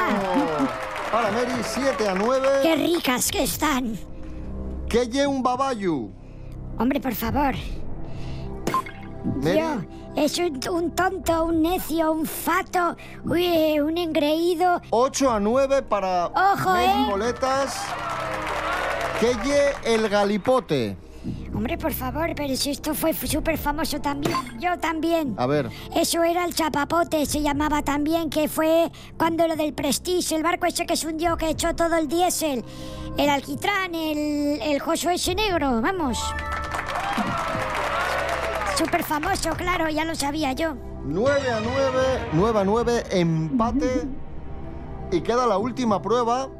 Para 1.12 1.30
Mary, 1.30 1.52
7 1.62 2.08
a 2.08 2.14
9. 2.14 2.48
Qué 2.62 2.76
ricas 2.76 3.30
que 3.30 3.42
están. 3.42 3.98
¿Qué 4.88 5.06
lle 5.06 5.26
un 5.26 5.42
babayu? 5.42 6.10
Hombre, 6.78 6.98
por 6.98 7.14
favor. 7.14 7.54
Mary. 9.42 9.58
Yo, 9.58 9.82
es 10.16 10.38
un, 10.38 10.58
un 10.70 10.90
tonto, 10.94 11.44
un 11.44 11.60
necio, 11.60 12.10
un 12.10 12.24
fato, 12.24 12.96
uy, 13.24 13.78
un 13.80 13.98
engreído. 13.98 14.80
8 14.90 15.30
a 15.30 15.38
9 15.40 15.82
para 15.82 16.28
Ojo, 16.28 16.70
Mary 16.70 16.86
¿eh? 16.86 17.06
Boletas. 17.10 17.76
¿Qué 19.20 19.34
lle 19.44 19.94
el 19.94 20.08
galipote? 20.08 20.96
Hombre, 21.58 21.76
por 21.76 21.92
favor, 21.92 22.30
pero 22.36 22.54
si 22.54 22.70
esto 22.70 22.94
fue 22.94 23.12
súper 23.12 23.58
famoso 23.58 24.00
también. 24.00 24.36
Yo 24.60 24.78
también. 24.78 25.34
A 25.38 25.46
ver, 25.48 25.68
Eso 25.92 26.22
era 26.22 26.44
el 26.44 26.54
chapapote, 26.54 27.26
se 27.26 27.42
llamaba 27.42 27.82
también, 27.82 28.30
que 28.30 28.46
fue 28.46 28.92
cuando 29.18 29.48
lo 29.48 29.56
del 29.56 29.72
Prestige, 29.72 30.36
el 30.36 30.44
barco 30.44 30.66
ese 30.66 30.86
que 30.86 30.96
se 30.96 31.08
hundió, 31.08 31.36
que 31.36 31.48
echó 31.50 31.74
todo 31.74 31.96
el 31.96 32.06
diésel, 32.06 32.64
el 33.16 33.28
alquitrán, 33.28 33.92
el, 33.92 34.60
el 34.62 34.78
joso 34.78 35.10
ese 35.10 35.34
negro, 35.34 35.82
vamos. 35.82 36.16
Súper 38.76 39.02
famoso, 39.02 39.50
claro, 39.56 39.88
ya 39.88 40.04
lo 40.04 40.14
sabía 40.14 40.52
yo. 40.52 40.76
9 41.06 41.50
a 41.50 41.58
9, 41.58 42.28
9 42.34 42.58
a 42.60 42.64
9, 42.64 43.04
empate. 43.10 44.06
Y 45.10 45.22
queda 45.22 45.44
la 45.44 45.58
última 45.58 46.00
prueba, 46.00 46.50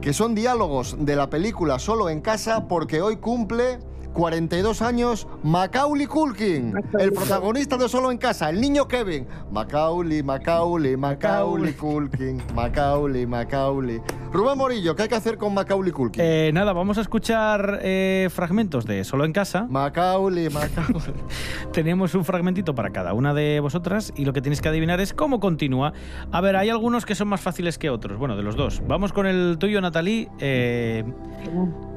que 0.00 0.12
son 0.12 0.36
diálogos 0.36 0.94
de 1.00 1.16
la 1.16 1.28
película 1.28 1.80
Solo 1.80 2.08
en 2.08 2.20
casa, 2.20 2.68
porque 2.68 3.02
hoy 3.02 3.16
cumple 3.16 3.80
42 4.14 4.80
años 4.80 5.26
Macaulay 5.42 6.06
Culkin, 6.06 6.72
el 6.98 7.12
protagonista 7.12 7.76
de 7.76 7.88
Solo 7.88 8.10
en 8.12 8.18
casa, 8.18 8.48
el 8.48 8.60
niño 8.60 8.86
Kevin. 8.86 9.26
Macaulay, 9.50 10.22
Macaulay, 10.22 10.96
Macaulay 10.96 11.72
Culkin, 11.72 12.40
Macaulay, 12.54 13.26
Macaulay. 13.26 14.00
Rubén 14.34 14.58
Morillo, 14.58 14.96
¿qué 14.96 15.02
hay 15.02 15.08
que 15.08 15.14
hacer 15.14 15.38
con 15.38 15.54
Macaulay 15.54 15.92
Culkin? 15.92 16.20
Eh, 16.20 16.50
nada, 16.52 16.72
vamos 16.72 16.98
a 16.98 17.02
escuchar 17.02 17.78
eh, 17.84 18.28
fragmentos 18.34 18.84
de 18.84 19.04
Solo 19.04 19.24
en 19.24 19.32
Casa. 19.32 19.68
Macaulay, 19.70 20.48
Macaulay. 20.48 21.14
Tenemos 21.72 22.16
un 22.16 22.24
fragmentito 22.24 22.74
para 22.74 22.90
cada 22.90 23.14
una 23.14 23.32
de 23.32 23.60
vosotras 23.60 24.12
y 24.16 24.24
lo 24.24 24.32
que 24.32 24.42
tenéis 24.42 24.60
que 24.60 24.68
adivinar 24.68 25.00
es 25.00 25.14
cómo 25.14 25.38
continúa. 25.38 25.92
A 26.32 26.40
ver, 26.40 26.56
hay 26.56 26.68
algunos 26.68 27.06
que 27.06 27.14
son 27.14 27.28
más 27.28 27.42
fáciles 27.42 27.78
que 27.78 27.90
otros. 27.90 28.18
Bueno, 28.18 28.36
de 28.36 28.42
los 28.42 28.56
dos. 28.56 28.82
Vamos 28.88 29.12
con 29.12 29.26
el 29.26 29.56
tuyo, 29.56 29.80
Natalie. 29.80 30.28
Eh, 30.40 31.04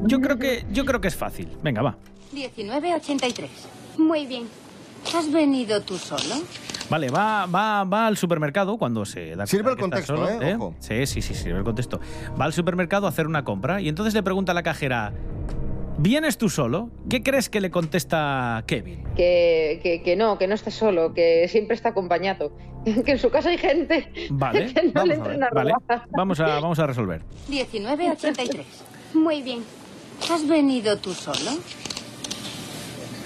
yo, 0.04 0.21
creo 0.21 0.38
que, 0.38 0.63
yo 0.71 0.86
creo 0.86 1.02
que 1.02 1.08
es 1.08 1.15
fácil. 1.15 1.50
Venga, 1.63 1.82
va. 1.82 1.97
1983. 2.34 3.50
Muy 3.97 4.28
bien. 4.28 4.43
¿Has 5.15 5.32
venido 5.32 5.82
tú 5.82 5.97
solo? 5.97 6.36
Vale, 6.89 7.10
va, 7.10 7.45
va, 7.45 7.84
va 7.84 8.08
al 8.08 8.17
supermercado 8.17 8.78
cuando 8.78 9.06
se 9.06 9.36
da 9.36 9.45
Sirve 9.45 9.71
el 9.71 9.78
contexto, 9.78 10.15
solo, 10.15 10.41
¿eh? 10.41 10.56
Ojo. 10.56 10.76
Sí, 10.80 11.06
sí, 11.06 11.21
sí, 11.21 11.34
sirve 11.34 11.60
el 11.60 11.65
contexto. 11.65 12.00
Va 12.39 12.45
al 12.45 12.54
supermercado 12.54 13.06
a 13.06 13.10
hacer 13.10 13.28
una 13.28 13.43
compra 13.43 13.82
y 13.82 13.89
entonces 13.89 14.13
le 14.13 14.23
pregunta 14.23 14.54
a 14.54 14.56
la 14.56 14.63
cajera, 14.63 15.13
¿Vienes 16.00 16.38
tú 16.38 16.47
solo? 16.47 16.91
¿Qué 17.10 17.23
crees 17.23 17.50
que 17.50 17.60
le 17.60 17.71
contesta 17.71 18.63
Kevin? 18.67 19.04
Que, 19.15 19.80
que, 19.82 20.04
que 20.04 20.15
no, 20.15 20.38
que 20.38 20.47
no 20.47 20.54
está 20.54 20.69
solo, 20.69 21.12
que 21.13 21.47
siempre 21.47 21.76
está 21.76 21.89
acompañado. 21.89 22.52
Que 23.06 23.12
en 23.12 23.19
su 23.19 23.30
casa 23.30 23.50
hay 23.50 23.58
gente 23.58 24.10
Vale, 24.30 24.71
que 24.73 24.91
no 24.93 25.06
le 25.06 25.17
vamos 25.17 25.28
a 25.28 25.30
ver, 25.30 25.34
entren 25.34 25.43
a 25.43 25.50
vale. 25.50 25.73
Vamos 26.12 26.39
a, 26.39 26.45
vamos 26.45 26.80
a 26.80 26.88
resolver. 26.88 27.21
1983. 27.50 28.65
Muy 29.15 29.41
bien. 29.41 29.63
¿Has 30.32 30.47
venido 30.47 30.97
tú 30.97 31.13
solo? 31.13 31.60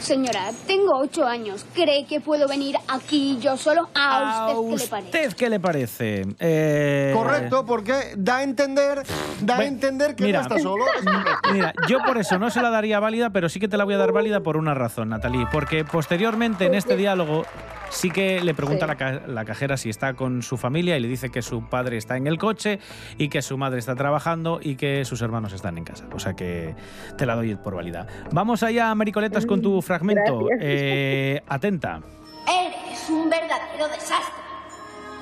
Señora, 0.01 0.49
tengo 0.65 0.97
ocho 0.99 1.25
años. 1.25 1.63
¿Cree 1.75 2.05
que 2.07 2.19
puedo 2.19 2.47
venir 2.47 2.75
aquí 2.87 3.37
yo 3.39 3.55
solo? 3.55 3.87
¿A 3.93 4.47
¿A 4.47 4.49
usted 4.59 4.69
qué 4.69 4.83
le 4.83 4.87
parece? 4.89 5.27
usted 5.27 5.33
qué 5.37 5.49
le 5.49 5.59
parece? 5.59 6.21
Eh, 6.39 7.11
Correcto, 7.15 7.63
porque 7.65 7.93
da 8.17 8.37
a 8.37 8.43
entender, 8.43 9.03
da 9.41 9.57
a 9.59 9.65
entender 9.65 10.15
que 10.15 10.23
mira. 10.25 10.39
no 10.39 10.43
está 10.47 10.59
solo. 10.59 10.85
Mira, 11.53 11.73
yo 11.87 11.99
por 12.05 12.17
eso 12.17 12.39
no 12.39 12.49
se 12.49 12.61
la 12.61 12.69
daría 12.71 12.99
válida, 12.99 13.29
pero 13.29 13.47
sí 13.49 13.59
que 13.59 13.67
te 13.67 13.77
la 13.77 13.83
voy 13.83 13.93
a 13.93 13.97
dar 13.97 14.11
válida 14.11 14.39
por 14.41 14.57
una 14.57 14.73
razón, 14.73 15.09
Natalie. 15.09 15.45
Porque 15.51 15.83
posteriormente 15.85 16.65
en 16.65 16.73
este 16.73 16.95
diálogo 16.95 17.43
sí 17.89 18.09
que 18.09 18.41
le 18.41 18.53
pregunta 18.53 18.85
Sí. 18.85 18.87
la, 18.87 18.95
ca- 18.95 19.21
la 19.27 19.43
cajera 19.45 19.75
si 19.75 19.89
está 19.89 20.13
con 20.13 20.41
su 20.41 20.55
familia 20.57 20.95
y 20.95 21.01
le 21.01 21.09
dice 21.09 21.29
que 21.29 21.41
su 21.41 21.67
padre 21.67 21.97
está 21.97 22.15
en 22.15 22.25
el 22.25 22.37
coche 22.37 22.79
y 23.17 23.27
que 23.27 23.41
su 23.41 23.57
madre 23.57 23.79
está 23.79 23.95
trabajando 23.95 24.59
y 24.61 24.75
que 24.77 25.03
sus 25.03 25.21
hermanos 25.21 25.51
están 25.51 25.77
en 25.77 25.83
casa. 25.83 26.05
O 26.15 26.19
sea 26.19 26.33
que 26.33 26.73
te 27.17 27.25
la 27.25 27.35
doy 27.35 27.55
por 27.55 27.75
válida. 27.75 28.07
Vamos 28.31 28.63
allá, 28.63 28.95
Maricoletas, 28.95 29.45
con 29.45 29.61
tu 29.61 29.81
fragmento. 29.91 30.47
Eh, 30.59 31.41
atenta. 31.47 32.01
Eres 32.47 33.09
un 33.09 33.29
verdadero 33.29 33.87
desastre. 33.89 34.41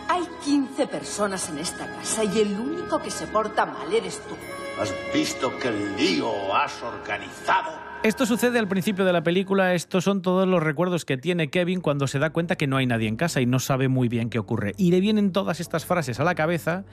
Hay 0.07 0.23
15 0.43 0.87
personas 0.87 1.49
en 1.49 1.59
esta 1.59 1.87
casa 1.87 2.23
y 2.23 2.39
el 2.39 2.59
único 2.59 2.99
que 2.99 3.09
se 3.09 3.27
porta 3.27 3.65
mal 3.65 3.91
eres 3.93 4.21
tú. 4.27 4.35
¿Has 4.79 4.93
visto 5.13 5.51
qué 5.59 5.71
lío 5.71 6.55
has 6.55 6.81
organizado? 6.83 7.88
Esto 8.01 8.25
sucede 8.25 8.59
al 8.59 8.67
principio 8.69 9.03
de 9.03 9.11
la 9.11 9.23
película, 9.23 9.73
estos 9.73 10.05
son 10.05 10.21
todos 10.21 10.47
los 10.47 10.63
recuerdos 10.63 11.03
que 11.03 11.17
tiene 11.17 11.49
Kevin 11.49 11.81
cuando 11.81 12.07
se 12.07 12.17
da 12.17 12.29
cuenta 12.29 12.55
que 12.55 12.65
no 12.65 12.77
hay 12.77 12.85
nadie 12.85 13.09
en 13.09 13.17
casa 13.17 13.41
y 13.41 13.45
no 13.45 13.59
sabe 13.59 13.89
muy 13.89 14.07
bien 14.07 14.29
qué 14.29 14.39
ocurre. 14.39 14.71
Y 14.77 14.91
le 14.91 15.01
vienen 15.01 15.33
todas 15.33 15.59
estas 15.59 15.85
frases 15.85 16.17
a 16.21 16.23
la 16.23 16.33
cabeza. 16.33 16.85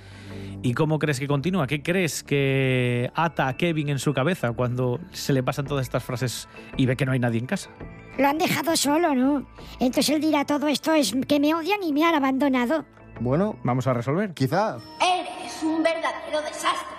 ¿Y 0.63 0.75
cómo 0.75 0.99
crees 0.99 1.21
que 1.21 1.29
continúa? 1.29 1.69
¿Qué 1.69 1.81
crees 1.81 2.25
que 2.25 3.13
ata 3.15 3.47
a 3.47 3.57
Kevin 3.57 3.89
en 3.91 4.01
su 4.01 4.15
cabeza 4.15 4.51
cuando 4.53 4.99
se 5.13 5.33
le 5.33 5.45
pasan 5.45 5.67
todas 5.67 5.87
estas 5.87 6.03
frases 6.03 6.49
y 6.77 6.87
ve 6.87 6.97
que 6.97 7.07
no 7.07 7.13
hay 7.13 7.21
nadie 7.21 7.39
en 7.39 7.47
casa? 7.47 7.71
Lo 8.19 8.27
han 8.27 8.39
dejado 8.39 8.75
solo, 8.77 9.15
¿no? 9.15 9.47
Entonces 9.79 10.09
él 10.11 10.21
dirá, 10.21 10.45
todo 10.45 10.67
esto 10.67 10.93
es 10.93 11.15
que 11.29 11.39
me 11.39 11.55
odian 11.55 11.85
y 11.85 11.93
me 11.93 12.05
han 12.05 12.17
abandonado. 12.17 12.85
Bueno, 13.21 13.57
Vamos 13.63 13.87
a 13.87 13.95
resolver. 13.95 14.35
quizá. 14.35 14.79
Eres 15.01 15.63
un 15.63 15.85
verdadero 15.85 16.41
desastre. 16.43 16.96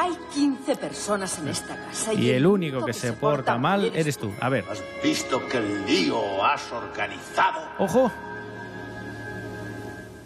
Hay 0.00 0.16
15 0.32 0.76
personas 0.76 1.38
en 1.40 1.48
esta 1.48 1.76
casa 1.76 2.14
y, 2.14 2.22
Y 2.22 2.30
el 2.30 2.46
único 2.46 2.82
que 2.86 2.94
se 2.94 3.12
porta 3.12 3.58
mal 3.58 3.92
eres 3.94 4.16
tú. 4.16 4.32
A 4.40 4.48
ver, 4.48 4.64
¿Has 4.70 4.82
visto 5.02 5.46
qué 5.46 5.60
lío 5.60 6.42
has 6.42 6.72
organizado? 6.72 7.60
ojo. 7.78 8.10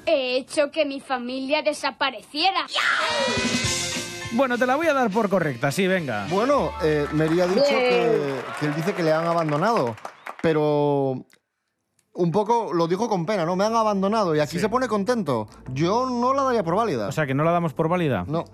He 0.07 0.37
hecho 0.37 0.71
que 0.71 0.85
mi 0.85 1.01
familia 1.01 1.63
desapareciera. 1.63 2.67
Bueno, 4.33 4.57
te 4.59 4.65
la 4.65 4.77
voy 4.77 4.87
a 4.87 4.93
dar 4.93 5.11
por 5.11 5.29
correcta, 5.29 5.73
sí, 5.73 5.89
venga. 5.89 6.27
Bueno, 6.31 6.71
eh, 6.83 7.07
Mary 7.13 7.41
ha 7.41 7.49
dicho 7.49 7.65
que, 7.65 8.41
que 8.61 8.67
él 8.67 8.75
dice 8.77 8.95
que 8.95 9.03
le 9.03 9.13
han 9.13 9.27
abandonado, 9.27 9.97
pero 10.41 11.25
un 12.13 12.31
poco 12.31 12.73
lo 12.73 12.87
dijo 12.87 13.09
con 13.09 13.27
pena, 13.27 13.45
¿no? 13.45 13.57
Me 13.57 13.65
han 13.65 13.75
abandonado 13.75 14.37
y 14.37 14.41
aquí 14.41 14.61
se 14.61 14.69
pone 14.69 14.87
contento. 14.87 15.49
Yo 15.73 16.09
no 16.09 16.33
la 16.33 16.45
daría 16.45 16.63
por 16.63 16.77
válida. 16.77 17.09
O 17.09 17.13
sea, 17.13 17.27
que 17.27 17.35
no 17.35 17.43
la 17.43 17.51
damos 17.51 17.75
por 17.75 17.89
válida. 17.89 18.25
no. 18.29 18.45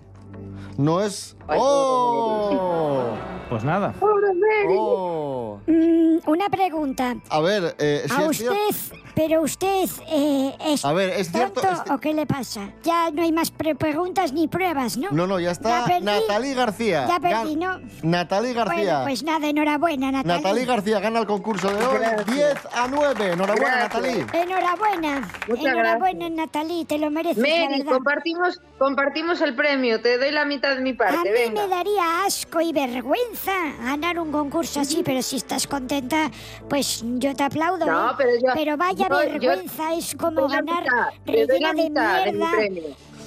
No 0.80 1.02
es. 1.02 1.36
¡Oh! 1.46 3.18
Pues 3.50 3.64
nada. 3.64 3.92
¡Oh! 4.00 5.58
Mm, 5.66 6.18
una 6.26 6.48
pregunta. 6.48 7.16
A 7.28 7.40
ver, 7.40 7.74
eh, 7.80 8.04
si 8.06 8.12
A 8.22 8.26
es 8.30 8.36
cierto- 8.38 8.54
usted, 8.70 8.96
pero 9.16 9.42
usted 9.42 9.88
eh, 10.08 10.54
es 10.66 10.84
A 10.84 10.92
ver, 10.92 11.10
es 11.10 11.32
cierto. 11.32 11.60
es- 11.60 11.90
o 11.90 11.98
qué 11.98 12.14
le 12.14 12.26
pasa? 12.26 12.70
Ya 12.84 13.10
no 13.10 13.22
hay 13.22 13.32
más 13.32 13.50
pre- 13.50 13.74
preguntas 13.74 14.32
ni 14.32 14.46
pruebas, 14.46 14.96
¿no? 14.96 15.10
No, 15.10 15.26
no, 15.26 15.40
ya 15.40 15.50
está. 15.50 15.84
Ya. 15.88 15.98
Natalie 16.00 16.54
García. 16.54 17.06
Ya 17.08 17.18
perdí, 17.18 17.56
Gan- 17.56 17.82
¿no? 17.82 18.08
Natalie 18.08 18.52
García. 18.52 18.76
Bueno, 18.76 19.04
pues 19.04 19.22
nada, 19.24 19.48
enhorabuena, 19.48 20.12
Natalie. 20.12 20.36
Natalie 20.42 20.64
García 20.66 21.00
gana 21.00 21.18
el 21.18 21.26
concurso 21.26 21.70
de 21.70 21.84
hoy 21.84 21.98
10 22.32 22.54
a 22.72 22.86
9. 22.88 23.32
Enhorabuena, 23.32 23.88
Gracias. 23.88 23.94
Natalie. 23.94 24.26
Enhorabuena. 24.42 25.28
Muchas 25.48 25.64
enhorabuena, 25.64 26.30
Natalie, 26.30 26.84
te 26.84 26.98
lo 26.98 27.10
mereces, 27.10 27.38
la 27.42 27.48
Mary, 27.66 27.78
verdad. 27.78 27.92
compartimos, 27.94 28.60
compartimos 28.78 29.40
el 29.40 29.56
premio. 29.56 30.00
Te 30.00 30.18
doy 30.18 30.30
la 30.30 30.44
mitad 30.44 30.76
de 30.76 30.82
mi 30.82 30.90
A 30.90 30.96
parte. 30.96 31.16
mí 31.24 31.30
Venga. 31.30 31.62
me 31.62 31.68
daría 31.68 32.24
asco 32.26 32.60
y 32.60 32.72
vergüenza 32.72 33.39
ganar 33.46 34.18
un 34.18 34.30
concurso 34.32 34.80
así, 34.80 35.02
pero 35.04 35.22
si 35.22 35.36
estás 35.36 35.66
contenta, 35.66 36.30
pues 36.68 37.02
yo 37.04 37.34
te 37.34 37.42
aplaudo. 37.42 37.86
No, 37.86 38.10
¿eh? 38.10 38.14
pero 38.18 38.72
yo- 38.72 38.76
vaya 38.76 39.08
yo- 39.08 39.22
yo- 39.22 39.30
vergüenza, 39.32 39.94
es 39.94 40.14
como 40.14 40.48
ganar 40.48 40.82
mitad, 40.82 41.08
rellena 41.26 41.72
de 41.72 41.90
mierda. 42.32 42.50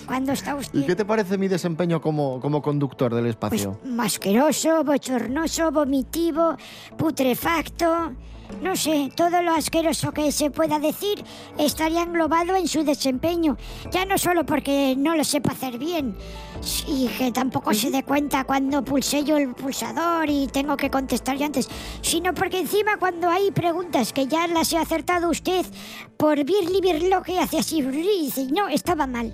Cuando 0.05 0.31
está 0.33 0.55
usted 0.55 0.79
¿Y 0.79 0.85
qué 0.85 0.95
te 0.95 1.05
parece 1.05 1.37
mi 1.37 1.47
desempeño 1.47 2.01
como, 2.01 2.39
como 2.39 2.61
conductor 2.61 3.13
del 3.13 3.23
pues, 3.23 3.53
espacio? 3.53 3.79
asqueroso, 3.99 4.83
bochornoso, 4.83 5.71
vomitivo, 5.71 6.55
putrefacto. 6.97 8.13
No 8.61 8.75
sé, 8.75 9.11
todo 9.15 9.41
lo 9.41 9.55
asqueroso 9.55 10.11
que 10.11 10.31
se 10.31 10.51
pueda 10.51 10.77
decir 10.77 11.23
estaría 11.57 12.03
englobado 12.03 12.55
en 12.55 12.67
su 12.67 12.83
desempeño. 12.83 13.57
Ya 13.91 14.05
no 14.05 14.17
solo 14.17 14.45
porque 14.45 14.95
no 14.97 15.15
lo 15.15 15.23
sepa 15.23 15.51
hacer 15.51 15.79
bien 15.79 16.15
y 16.87 17.07
que 17.07 17.31
tampoco 17.31 17.73
se 17.73 17.89
dé 17.89 18.03
cuenta 18.03 18.43
cuando 18.43 18.83
pulsé 18.83 19.23
yo 19.23 19.37
el 19.37 19.53
pulsador 19.53 20.29
y 20.29 20.47
tengo 20.47 20.77
que 20.77 20.89
contestar 20.89 21.37
yo 21.37 21.45
antes, 21.45 21.67
sino 22.01 22.33
porque 22.33 22.59
encima 22.59 22.97
cuando 22.97 23.29
hay 23.29 23.51
preguntas 23.51 24.13
que 24.13 24.27
ya 24.27 24.47
las 24.47 24.71
he 24.71 24.77
acertado 24.77 25.29
usted 25.29 25.65
por 26.17 26.43
birli 26.43 27.09
lo 27.09 27.23
que 27.23 27.39
hace 27.39 27.59
así 27.59 27.79
y 27.79 28.21
dice, 28.25 28.47
no, 28.51 28.67
estaba 28.67 29.07
mal. 29.07 29.33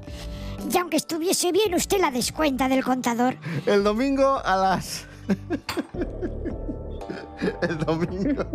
Y 0.71 0.77
aunque 0.77 0.97
estuviese 0.97 1.51
bien, 1.51 1.73
usted 1.75 1.99
la 1.99 2.11
descuenta 2.11 2.67
del 2.69 2.83
contador. 2.83 3.35
El 3.65 3.83
domingo 3.83 4.41
a 4.43 4.55
las. 4.55 5.05
El 7.61 7.77
domingo. 7.79 8.45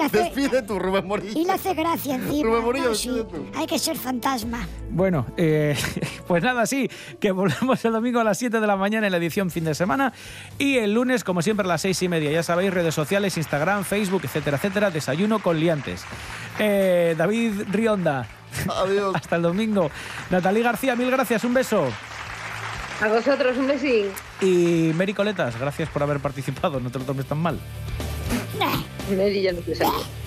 Hace- 0.00 0.18
Despide 0.24 0.60
tú, 0.62 0.78
Rubén 0.78 1.06
Morillo. 1.06 1.40
Y 1.40 1.44
le 1.46 1.52
hace 1.52 1.72
gracia 1.72 2.16
encima. 2.16 2.50
Rubén 2.50 2.64
Morillo, 2.64 2.88
¿no? 2.90 2.94
Sí, 2.94 3.08
tú. 3.30 3.46
hay 3.54 3.66
que 3.66 3.78
ser 3.78 3.96
fantasma. 3.96 4.66
Bueno, 4.90 5.24
eh, 5.38 5.74
pues 6.26 6.42
nada, 6.42 6.66
sí, 6.66 6.90
que 7.18 7.30
volvemos 7.32 7.82
el 7.84 7.92
domingo 7.92 8.20
a 8.20 8.24
las 8.24 8.36
7 8.38 8.60
de 8.60 8.66
la 8.66 8.76
mañana 8.76 9.06
en 9.06 9.12
la 9.12 9.16
edición 9.18 9.50
fin 9.50 9.64
de 9.64 9.74
semana 9.74 10.12
y 10.58 10.76
el 10.76 10.92
lunes, 10.92 11.24
como 11.24 11.40
siempre, 11.40 11.64
a 11.64 11.68
las 11.68 11.80
6 11.80 12.02
y 12.02 12.08
media. 12.08 12.30
Ya 12.30 12.42
sabéis, 12.42 12.74
redes 12.74 12.94
sociales, 12.94 13.38
Instagram, 13.38 13.84
Facebook, 13.84 14.22
etcétera, 14.24 14.58
etcétera. 14.58 14.90
Desayuno 14.90 15.38
con 15.38 15.58
liantes. 15.58 16.04
Eh, 16.60 17.14
David 17.16 17.62
Rionda. 17.70 18.28
Adiós. 18.68 19.14
Hasta 19.16 19.36
el 19.36 19.42
domingo. 19.42 19.90
Natalie 20.28 20.62
García, 20.62 20.94
mil 20.94 21.10
gracias, 21.10 21.42
un 21.44 21.54
beso. 21.54 21.88
A 23.00 23.08
vosotros 23.08 23.56
un 23.56 23.66
besín. 23.66 24.06
Y 24.42 24.92
Mary 24.94 25.14
Coletas, 25.14 25.58
gracias 25.58 25.88
por 25.88 26.02
haber 26.02 26.20
participado, 26.20 26.80
no 26.80 26.90
te 26.90 26.98
lo 26.98 27.06
tomes 27.06 27.24
tan 27.24 27.38
mal. 27.38 27.58
Mary 29.08 29.42
ya 29.42 29.52
no 29.52 29.60
salir. 29.74 30.19